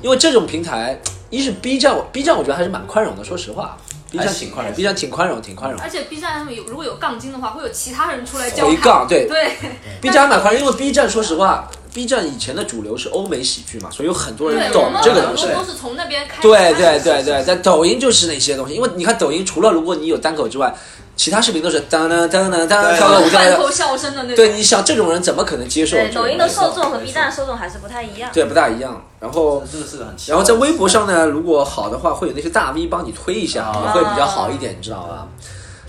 [0.01, 0.97] 因为这种平台，
[1.29, 3.77] 一是 B 站，B 站我觉得还是蛮宽容的，说实话
[4.13, 5.81] ，B 站挺宽容，B 站挺宽容，挺宽容。
[5.81, 9.27] 而且 B 站上面有如果有杠精的话，会有其他人出来教回杠对。
[9.27, 9.57] 对。
[10.01, 15.47] B 站还蛮宽容，因为 B 站说实话，B 站以前的主流是欧美喜剧嘛，所以有很多人懂这个东西。
[15.47, 20.73] 很多都是从那边开始对对对对，但抖音就是那些东西，因为你看抖音除了如果你有单口之外，
[21.19, 23.51] 其他视频都是当当当当当跳个舞跳个舞。
[23.51, 24.37] 饭后笑声的那种。
[24.37, 25.97] 对，你想这种人怎么可能接受？
[26.15, 28.31] 抖音的受众和 B 站的受众还是不太一样。
[28.33, 29.05] 对不大一样。
[29.19, 35.27] 然后这个是个很然后在微博上呢，如果好的话，会有那些大 V 帮你推一下，啊也会比较好一点，你知道吧？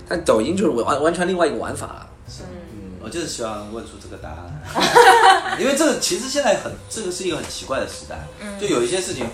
[0.08, 2.06] 但抖音就是完完全另外一个玩法了。
[3.02, 8.26] 我就是希望问出这个答案， 因为这个其实现在很，这个是一个很奇怪的时代，
[8.60, 9.26] 就有一些事情，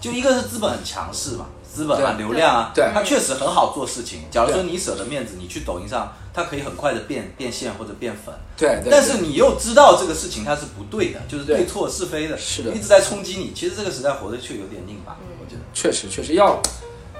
[0.00, 4.24] 就一个是资本很强势嘛，资本啊、流量啊，对它确实很好做事情。
[4.30, 8.90] 假如说你舍得面子，你去抖音上，它可以很快的变变现或者变粉，对对。
[8.90, 13.52] 但是你又知道这个事情它是不对的，就是对对错是非的，是的一直在冲击你。
[13.54, 15.62] 其实这个时代活得却有点拧巴，我觉得。
[15.72, 16.60] 确实确实要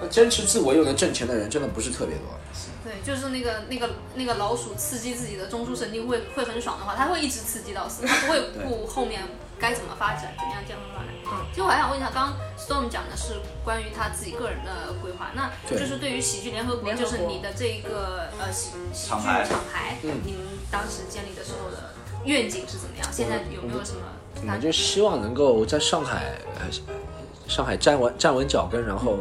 [0.02, 2.26] 要坚持自我又能挣钱的人，真的不是特别多。
[2.84, 9.22] 对，就是那个那个那个老鼠刺激自己的中枢神经会会很爽的话，它会一直刺激到死，它不会顾后面
[9.62, 11.12] 该怎么发展，怎么样这样乱来。
[11.30, 21.94] 嗯，其实我还想问一下，刚刚 Storm 讲的是关于他自己个人的规划，那就是对于喜剧联合国，就是你的这一个呃喜喜剧厂牌你们当时建立的时候的
[22.24, 23.06] 愿景是怎么样？
[23.12, 24.00] 现在有没有什么
[24.40, 26.66] 我们就希望能够在上海，呃，
[27.46, 29.16] 上海站稳站稳脚跟，然后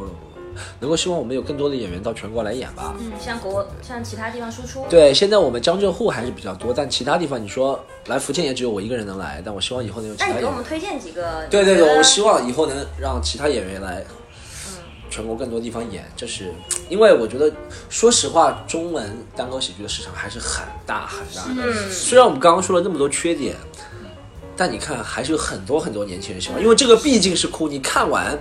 [0.80, 2.95] 能够希望我们有更多的演员到全国来演吧。
[2.99, 4.86] 嗯，像国像其他地方输出。
[4.89, 10.43] 对，现在我们江浙沪还是比较多，但其他地方你说来福建也只有我一个人能来，但我希望以后能有其那他演员。
[10.43, 11.45] 你给我们推荐几个？
[11.49, 14.04] 对对对，我希望以后能让其他演员来，
[15.10, 16.54] 全国更多地方演，这是
[16.89, 17.52] 因为我觉得，
[17.89, 21.70] 说实话，中文单口喜剧的市场还是很大很大的。
[21.70, 23.56] 嗯虽然我们刚刚说了那么多缺点，
[24.56, 27.68] 但你看还是有很多很多年轻人喜欢，因为这个毕竟是哭。
[27.68, 28.38] 你看完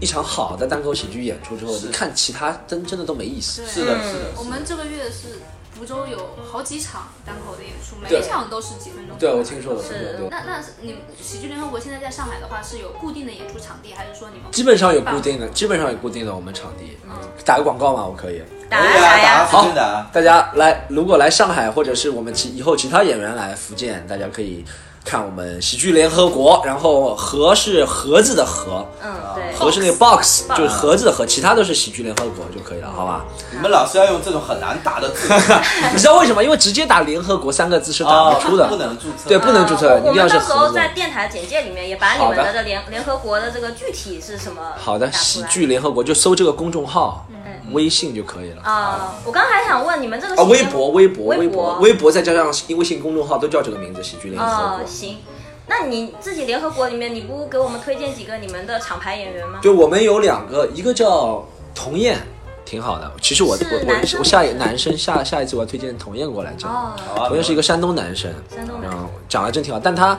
[0.00, 3.64] 一场好的单口喜剧演出之后，你看其他真真的都没意思。
[3.66, 4.20] 是的，是的。
[4.36, 5.40] 我们这个月是
[5.74, 9.16] 福州有好几场单口的演出，每一场都是几分钟。
[9.18, 10.18] 对，我听说，了是。
[10.30, 16.96] 那那你们喜剧联合国现在在上海的话是有固定的演出场地，还是说你们基本上有固定的，基本上有固定的我们场地。
[17.44, 18.42] 打个广告嘛，我可以。
[18.68, 20.10] 打可以啊，呀打呀打，随便打啊。
[20.12, 24.64] 大家来，如果来上海，或者是我们其以后其他演员来福建，大家可以
[25.04, 26.62] 看我们喜剧联合国。
[26.64, 33.24] 然后盒是盒子的盒，嗯，对，盒是那个 box，Box 就是盒子的盒，其他都是喜剧联合国就可以了，好吧？
[33.50, 35.32] 你们老是要用这种很难打的字
[35.92, 36.42] 你知道为什么？
[36.42, 39.28] 因为直接打联合国三个字是打不出的，啊不能注册。
[39.28, 40.72] 对，不能注册，呃我一定要是们到时候。
[40.72, 47.36] 在电台简介里面也把你们的这联联合国的这个具体是什么好的，喜剧联合国就搜这个公众号，嗯
[47.72, 48.62] 微信就可以了。
[48.62, 55.18] 啊，我刚还想问你们这个啊，微博、微博、微微博博、微博，再加上微信公众号都叫这个名字，喜剧联合哦国。，行。
[55.66, 59.60] 那你自己联合国里面，你不给我们推荐几个你们的厂牌演员吗？
[59.62, 62.18] 对，我们有两个，一个叫童燕，
[62.64, 63.10] 挺好的。
[63.20, 66.68] 其实我我我我下一男生下下一次我要推荐童燕过来讲。
[66.68, 70.18] 哦，好啊童燕是一个山东男生，山东男生然后讲的真挺好，但他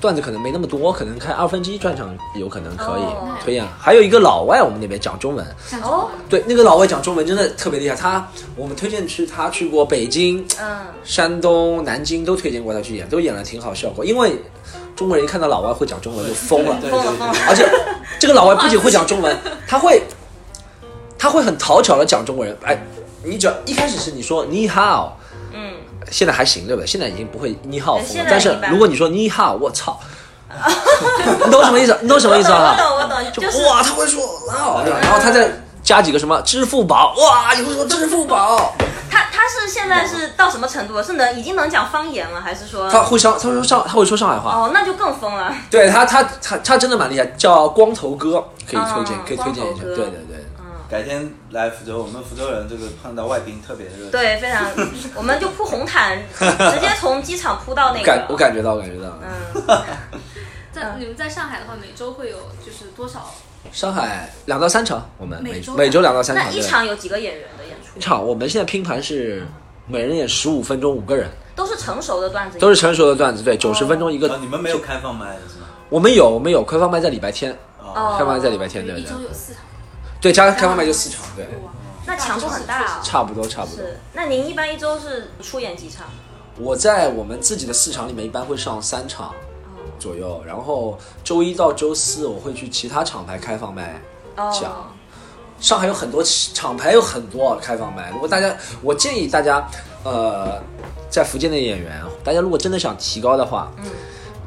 [0.00, 3.66] 段子可能没那么多，可能开二分之一专场有可能可以、哦推演。
[3.78, 5.46] 还有一个老外，我们那边讲中文，
[5.82, 7.94] 哦，对，那个老外讲中文真的特别厉害。
[7.94, 8.26] 他
[8.56, 14.04] 我们推荐去他去过北京、嗯，山东、南京都推荐过他去演，都演了挺好效果。
[14.04, 14.32] 因为
[14.96, 17.68] 中国人一看到老外会讲中文就疯了，对对对，而且
[18.18, 19.36] 这个老外不仅会讲中文，
[19.66, 20.02] 他会
[21.18, 22.56] 他会很讨巧的讲中国人。
[22.62, 22.78] 哎，
[23.22, 25.19] 你只要一开始是你说你好，嗯，
[26.10, 26.86] 现在还行对不对？
[26.86, 29.98] 现在已经不会你好对疯了，但是如果你说你好，我操，
[31.44, 31.96] 你懂什么意思？
[32.02, 32.76] 你懂什么意思啊我啊？
[32.76, 35.50] 懂我懂，就就是哇，他会说哇，然后他再
[35.82, 38.74] 加几个什么支付宝，哇，你会说支付宝，
[39.10, 41.02] 他他是现在是到什么程度了？
[41.02, 42.88] 是能已经能讲方言了，还是说？
[42.90, 44.52] 他会上，他说上，他会说上海话。
[44.52, 45.52] 哦，那就更疯了。
[45.70, 49.82] 对他，他他他真的蛮厉害，叫光头哥，可以推荐，啊可以推荐一下。
[49.84, 50.29] 对对，
[50.90, 54.10] 改天来福州，我们福州人这个碰到外宾特别热情。
[54.10, 54.66] 对，非常，
[55.14, 58.34] 我们就铺红毯， 直接从机场铺到那个感我。
[58.36, 59.16] 感觉到，我感觉到。
[59.22, 59.82] 嗯，
[60.72, 62.36] 在你们在上海的话，每周会有
[62.66, 63.32] 就是多少？
[63.70, 66.46] 上海两到三场，我们每每周每周两到三场。
[66.46, 68.00] 那一场有几个演员的演出一？
[68.00, 69.46] 场，我们现在拼盘是
[69.86, 74.38] 每人演十五分钟，五个人，都是成熟的段子，都是成熟的段子，对，九十分钟一啊个。
[74.38, 75.66] 你们没有开放麦是吗？
[75.88, 79.62] 我们有，我们有开放麦在礼拜天，哦开放麦在礼拜天，对对一周有四场。
[80.20, 81.46] 对，加开放麦就四场，对，
[82.06, 83.00] 那强度很大啊。
[83.02, 83.84] 差不多差不多。
[83.84, 86.06] 是，那您一般一周是出演几场？
[86.58, 89.34] 我在我们自己的四场里面一般会上三场
[89.98, 94.00] 左右，然后周一到周四我会去其他厂牌开放麦
[94.36, 94.70] 讲。
[94.70, 94.86] 哦，
[95.58, 98.10] 上海有很多厂牌，有很多开放麦。
[98.10, 99.66] 如果大家，我建议大家，
[100.04, 100.58] 呃，
[101.10, 103.84] 在福建的演员，大家如果真的想提高的话，嗯，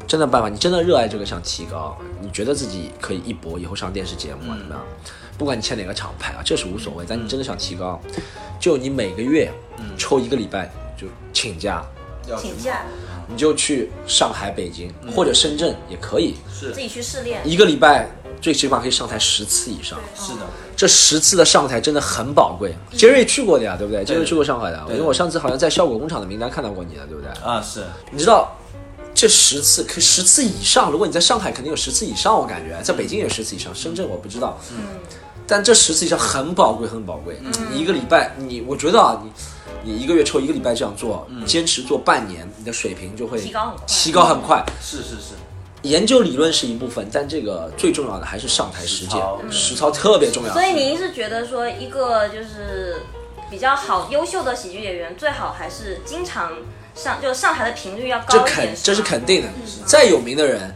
[0.08, 4.84] 真的办法，你真的热爱这个，想提高，你觉得自己可以一搏，以后上电视节目啊，怎么样？
[5.44, 8.00] 不管你签哪个厂牌啊，这是无所谓，但你真的想提高，
[8.62, 9.52] 就你每个月
[9.98, 11.84] 抽一个礼拜就请假，
[12.30, 12.84] 要请假。
[13.28, 16.72] 你就去上海、北京或者深圳也可以，是。
[16.72, 17.42] 自己去试练。
[17.44, 18.08] 一个礼拜
[18.40, 20.00] 最起码可以上台十次以上。
[20.16, 20.46] 是的，
[20.78, 22.74] 这十次的上台真的很宝贵。
[22.94, 24.06] 杰瑞去过的呀，对不对？
[24.06, 27.30] 杰瑞去过上海的，因为我上次好像在效果工厂的名单看到过你的，对不对？
[27.44, 28.56] 啊是，你知道
[29.14, 34.60] 这十次，可十次以上，如果你在上海肯定有十次以上，我感觉在北京也有十次以上，深圳我不知道。
[34.72, 34.84] 嗯，
[35.48, 37.38] 但这十次以上很宝贵，很宝贵。
[37.72, 39.32] 你一个礼拜，你我觉得啊，你。
[39.86, 44.66] 你一个月抽一个礼拜这样做，坚持做半年，你的水平就会提高很快提高很快。
[44.82, 45.34] 是是是，
[45.82, 50.54] 研究理论是一部分，但这个最重要的还是上台实践实操，实操特别重要。
[50.54, 52.96] 所以您是觉得说，一个就是
[53.52, 56.54] 比较好、优秀的喜剧演员，最好还是经常
[56.96, 58.46] 上，就上台的频率要高一点。
[58.46, 59.50] 肯这是肯定的。
[59.86, 60.74] 再有名的人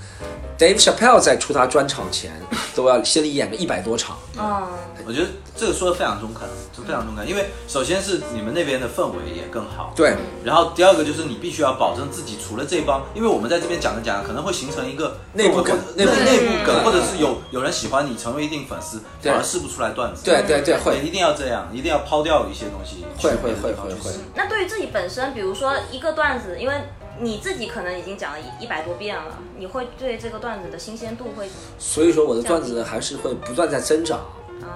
[0.57, 2.31] ，Dave Chappelle 在出他专场前
[2.75, 4.17] 都要先演个一百多场。
[4.39, 4.67] 嗯，
[5.05, 7.27] 我觉得这个说的非常中肯，就非常中肯。
[7.27, 20.23] 因为首先是你们那边的氛围也更好，对，然后第二个就是你必须要保证自己除了这帮，因为我们在这边讲着讲着，可能会形成一个内部梗内内部内部梗，嗯或者是有有人喜欢你，成为一定粉丝，反而试不出来段子。
[20.23, 26.75] 对对对会一定要这样，一定要抛掉一些东西，会会会会会那对于自己本身，比如说一个段子，因为
[27.19, 31.49] 你自己可能已经讲了一一百多遍了，你会对这个段子的新鲜度会
[31.79, 34.19] 所以说我的段子还是会不断在增长。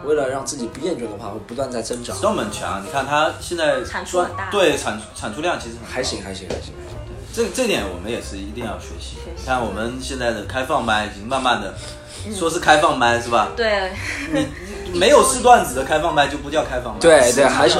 [0.06, 2.16] 为了让自己不厌倦的话，会不断在增长。
[2.16, 6.74] Storm 很强，你看他现在产出很大对产产出量其实还行还行还行。
[7.34, 9.46] 这这点我们也是一定要学习你。
[9.46, 11.74] 看我们现在的开放麦已经慢慢的，
[12.34, 13.50] 说是开放麦是吧？
[13.56, 13.92] 对，
[14.92, 17.00] 你没有试段子的开放麦就不叫开放麦。
[17.00, 17.78] 对对还是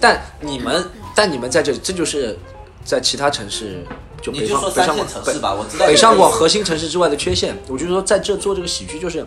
[0.00, 0.84] 但你们
[1.14, 2.36] 但你们在这，这就是
[2.84, 3.84] 在其他城市。
[4.22, 9.26] 就北上北上广城市吧，我知道北上广核心城市之外的缺陷，我就是说在这做这个喜剧，就是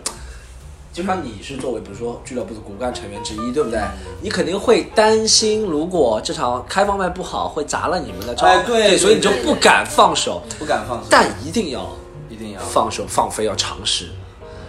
[0.90, 3.78] 就像你是作为比如说俱乐部的骨干成员之一，对不对？
[4.22, 11.86] 你肯定会担心，如果这场开放麦不好，会砸了你们的招牌，哎对对所以你就不敢放手，不敢放手，但一定要
[12.30, 14.08] 一定要放手放飞，要尝试。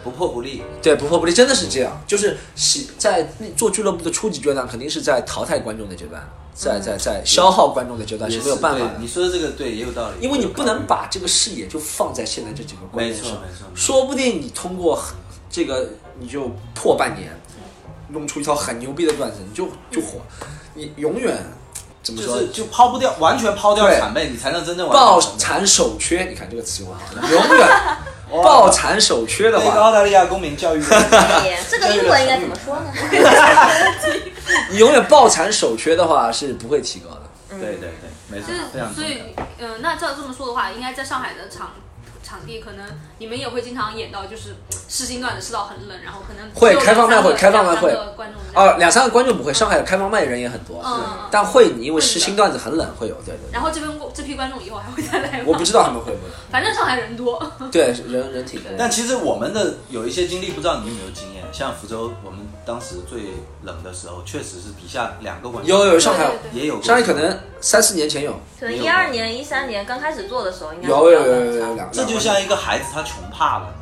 [0.09, 0.63] 不破不立。
[0.81, 2.01] 对，不破不立，真的是这样。
[2.07, 3.27] 就是喜在
[3.57, 9.07] 做俱乐部的初级阶段，肯定是在淘汰观众的阶段，在在在消耗观众的阶段是没有办法的你。
[9.07, 10.15] 说的这个对，也有道理。
[10.21, 14.97] 因为你不能把这个视野就放在现在这几个观众上没错没错，说不定你通过
[15.49, 17.29] 这个你就破半年，
[18.09, 20.21] 弄出一套很牛逼的段子，你就就火，
[20.73, 21.35] 你永远
[22.01, 22.51] 怎么说就是？
[22.53, 27.67] 就抛不掉，完全抛掉对谄媚，你才能真正完抱残守缺，你看这个词用的好，永远
[28.29, 30.81] 抱残守缺的那个话，澳大利亚公民教育。
[31.69, 32.91] 这个英文应该怎么说呢？
[34.69, 37.21] 你永远抱残守缺的话是不会提高的。
[37.49, 39.21] 对对对，没错，非常所以，
[39.57, 41.71] 嗯，那照这么说的话，应该在上海的场
[42.27, 42.85] 场地，可能
[43.19, 44.55] 你们也会经常演到，就是
[44.89, 51.01] 试新段子试到很冷，然后可能会开放麦会开放麦会两三个观众哦，两三个观众不会，上海开放麦人也很多，嗯，
[51.31, 53.51] 但会你因为试新段子很冷，会有对对。
[53.53, 55.45] 然后这边这批观众以后还会再来吗？
[55.47, 58.71] 我不知道他们会不会， 反正上海人多， 对人人挺多。
[58.77, 61.43] 但其实我们的有一些经历，不知道你有没有经验？
[61.53, 63.19] 像福州，我们当时最
[63.63, 71.93] 冷的时候，确实是底下两个观众有有上海也有，上海可能三四年前有，可能一二年、一三年刚开始做的时候，应该有有有有有两个。
[71.93, 73.73] 这就像一个孩子，他穷怕了，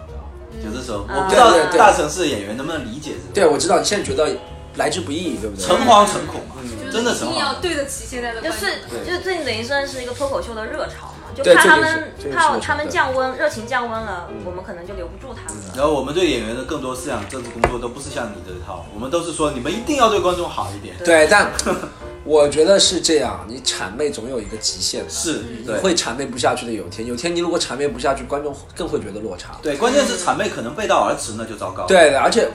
[0.51, 0.73] 你知道吗？
[0.73, 3.33] 有的时候，嗯我不知道对对对大城市的演员能不能理解这个。
[3.33, 4.29] 对，我知道你现在觉得
[4.75, 5.65] 来之不易，对不对？
[5.65, 6.55] 诚惶诚恐嘛，
[6.91, 7.53] 真的诚一定要。
[7.55, 8.59] 对得起现在的观众。
[8.61, 15.73] 就是就是最近等于算是一个脱口秀的热潮嘛，就对怕他这个是们这个是热潮怕他们对降温，热情降温了，我们可能就留不住他们了。
[15.75, 20.95] 然后我们对演员的更多思想政治工作都不是像你这一套，我们都是说你们一定要对观众好一点。
[21.03, 21.51] 对，但
[22.25, 26.71] 我觉得是这样，你谄媚总有一个极限的，是你对会谄媚不下去的。
[26.71, 29.59] 有一天，有一天你如果谄媚不下去，观众更会觉得落差。
[29.61, 31.85] 对，关键是谄媚可能背道而驰，那就糟糕。
[31.85, 32.49] 对的，而且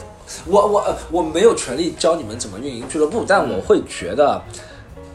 [0.45, 4.43] 我我呃我没有权利教你们怎么运营俱乐部，但我会觉得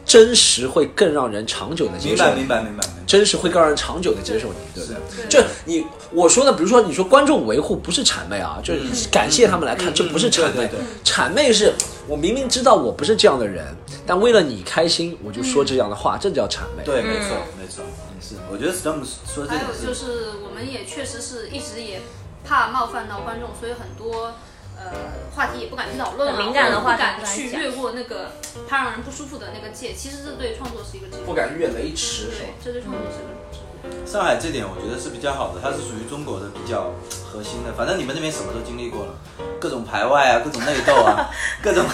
[0.06, 2.24] 真实会更让人长久的接受。
[2.26, 2.84] 明白明白明白。
[3.08, 5.28] 真实会更让人长久的接受你，对不对？
[5.30, 10.70] 就你我说的，比如说你说观众维护不是谄媚啊，就是感谢他们来看，这不是谄媚。
[11.04, 11.72] 谄媚是
[12.08, 13.64] 我明明知道我不是这样的人，
[14.08, 16.84] 但为了你开心，我就说这样的话，这叫谄媚。
[16.84, 17.84] 对，没错没错，
[18.16, 18.36] 也是。
[18.52, 22.02] 我觉得 Storm 说的这还点有就是，我们也确实是一直也
[22.44, 24.34] 怕冒犯到观众，所以很多
[24.78, 24.92] 呃
[25.36, 28.32] 话题也不敢去讨论啊，敏感的话不敢去越过那个
[28.68, 29.94] 怕让人不舒服的那个界。
[29.94, 33.36] 其实这对创作是一个不敢越雷池，是吧对，这对创作是一个。
[34.04, 36.92] 上海这点我觉得是比较好的，它是属于中国的比较
[37.24, 37.72] 核心的。
[37.78, 39.14] 反正你们那边什么都经历过了，
[39.60, 41.30] 各种排外啊，各种内斗啊，
[41.62, 41.86] 各种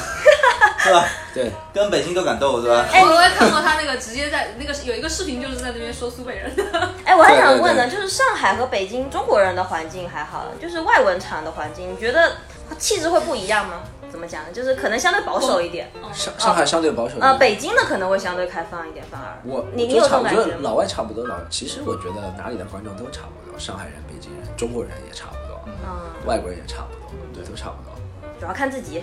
[0.79, 1.05] 是吧？
[1.33, 2.85] 对，跟北京都敢斗是吧？
[2.93, 6.63] 哎，我也看过他那个直接在那个有一个视频，就是在那边说苏北人的。
[7.03, 12.37] 哎，我还想问呢，就是上海和北京中国人的环境还好，就是外文场的环境，你觉得
[12.77, 13.81] 气质会不一样吗？
[14.11, 14.49] 怎么讲呢？
[14.51, 17.31] 就是可能相对保守一点，上上海相对保守一点。
[17.31, 20.57] 呃，北京的可能会相对开放一点，反而我你你有感觉吗？
[20.61, 27.91] 老外差不多，老其实我觉得哪里的观众都差不多，上海人、北京人、中国人也差不多，嗯，外国人也差不多，对，都差不多。
[28.39, 29.01] 主要看自己。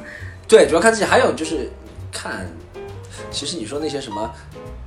[0.46, 1.04] 对，主要看自己。
[1.06, 1.70] 还有就是
[2.12, 2.46] 看，
[3.30, 4.30] 其实你说那些什么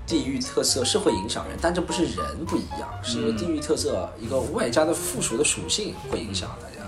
[0.05, 6.82] 地域特色是会影响人，但这不是人不一样，是因为地域特色一个外加的附属的属性会影响大家。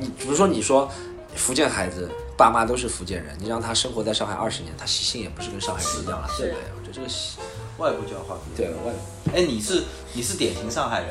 [0.00, 0.90] 你比如说，你说
[1.36, 6.62] 福建孩子爸妈都是福建人，你让他生活在上海二十年，他习性也不是跟上海人一样了，对不对？
[6.76, 7.36] 我觉得这个习
[7.76, 8.74] 外部教化对样。
[8.84, 8.92] 外，
[9.34, 9.82] 哎，你是
[10.14, 11.10] 你是典型上海人，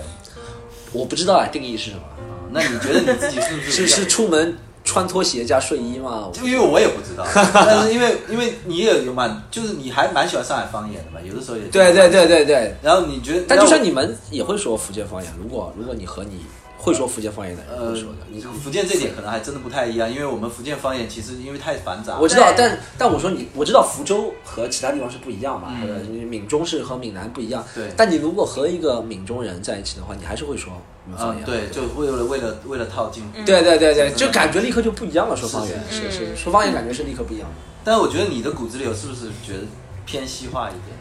[0.92, 2.04] 我不知道啊，定义是什么？
[2.52, 6.32] 那你觉得你自己是不是是是出门穿拖鞋加睡衣吗？
[6.34, 7.24] 就因为我也不知道，
[7.54, 12.76] 但是因为因为你也有蛮，就是你还蛮喜欢上海方言的嘛，有的时候也对对对对对。
[12.82, 16.44] 然后你觉得，但就像你们也会说福建方言，如果如果你和你
[16.82, 27.64] 会说福建方言的人呃会说的，你福建这点可能还真的不太一样，因为我们福建方言其实因为太繁杂，我知道，但但我说你，我知道福州和其他地方是不一样嘛，或者闽中是和闽南不一样。
[27.76, 30.72] 对但你如果和一个闽中人在一起的话，你还是会说
[31.18, 31.44] 方言。
[31.44, 33.46] 嗯，对，就为了为了为了套近乎。
[33.46, 35.36] 对对对对，就感觉立刻就不一样了。
[35.36, 37.56] 说方言是是是，说方言感觉是立刻不一样的。
[37.84, 39.60] 但是我觉得你的骨子里有是不是觉得
[40.06, 40.98] 偏西化一点？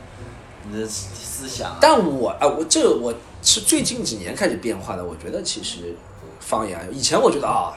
[0.71, 3.13] 你的思思想、啊，但我啊，我这个我
[3.43, 5.05] 是最近几年开始变化的。
[5.05, 5.95] 我觉得其实
[6.41, 7.73] 方言，以前我觉得啊，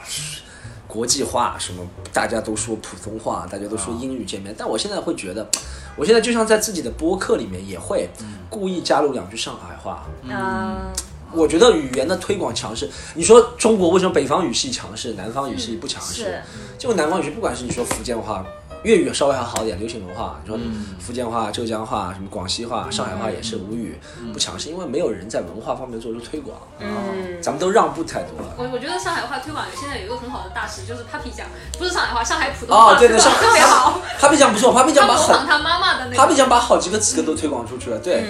[0.86, 5.48] 国际化什么大家都说普通话，大家都说英语见面，但我现在会觉得，
[5.96, 8.08] 我现在就像在自己的播客里面也会
[8.50, 10.04] 故意加入两句上海话。
[10.22, 10.92] 嗯，
[11.32, 16.42] 我觉得语言的推广强势，你说中国为什么北方语系强势，南方语系不强势？
[16.76, 18.44] 就南方语系，不管是你说福建话、
[18.82, 20.58] 粤语稍微还好点，流行文化，你说
[20.98, 23.98] 福建话、浙江话、什么广西话、上海话也是吴语
[24.32, 28.54] 不强势，因为没有人在文化方面做出推广，嗯，咱们都让步太多了。
[28.56, 31.46] 我我觉得上海话推广现在有一个很好的大师，就是 Papi 酱，
[31.78, 34.00] 不是上海话，上海普通话哦，对对，特别好。
[34.20, 36.22] Papi 酱不错，Papi 酱把很他他妈妈的那个。
[36.22, 38.24] Papi 酱把好几个词都推广出去了，对，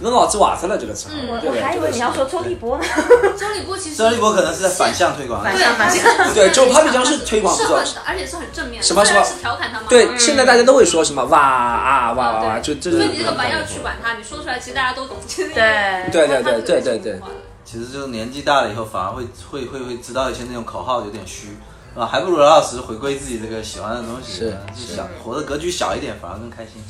[0.00, 2.84] 你脑子瓦特了这个词，我对对我还以为你要说周立波呢。
[3.38, 9.88] 周立波其实周立波可能是在反向推广，对啊，反向对就 Papi 酱是推广不错是很，而且是很正面的，什么什么是调侃他妈妈。
[9.92, 15.18] 对，现在大家都会说什么哇啊哇哇哇，就这所以你这个玩要去管他，你说出来其实大家都懂。
[15.36, 15.54] 对。
[16.10, 17.20] 对对对对对对。
[17.64, 21.56] 其实就是年纪大了以后，反而会会会会知道一些那种口号有点虚，
[21.94, 26.82] 啊，还不如老老实实回归自己这个喜欢的东西，是就想活的格局小一点，反而更开心。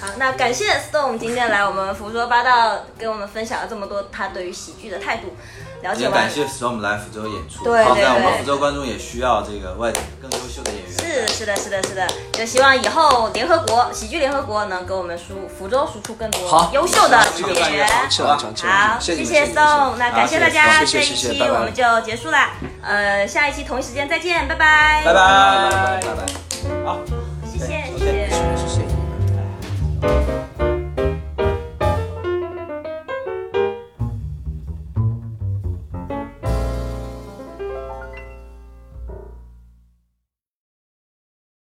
[0.00, 5.34] 好，那感谢 Stone 今天来我们胡说八道，给我们分享了这么多他对于喜剧的态度。
[5.82, 10.92] 了解完也感谢 Storm 来福州演出，对对好在我们福州观众也需要这个外地更优秀的演员。
[10.92, 17.88] 是是的，是的，是的，就希望以后联合国喜剧联合国能给我们输福州输出更多优秀的喜剧演员。
[18.08, 22.50] 吃完尝吃完好，谢谢 Stone，，那感谢大家，这一期我们就结束啦。
[22.80, 26.84] 呃，下一期同一时间再见，拜拜，拜拜拜拜拜拜。
[26.84, 26.98] 好，
[27.44, 28.30] 谢谢谢 OK 谢。
[28.56, 29.01] 谢谢
[30.02, 30.71] Música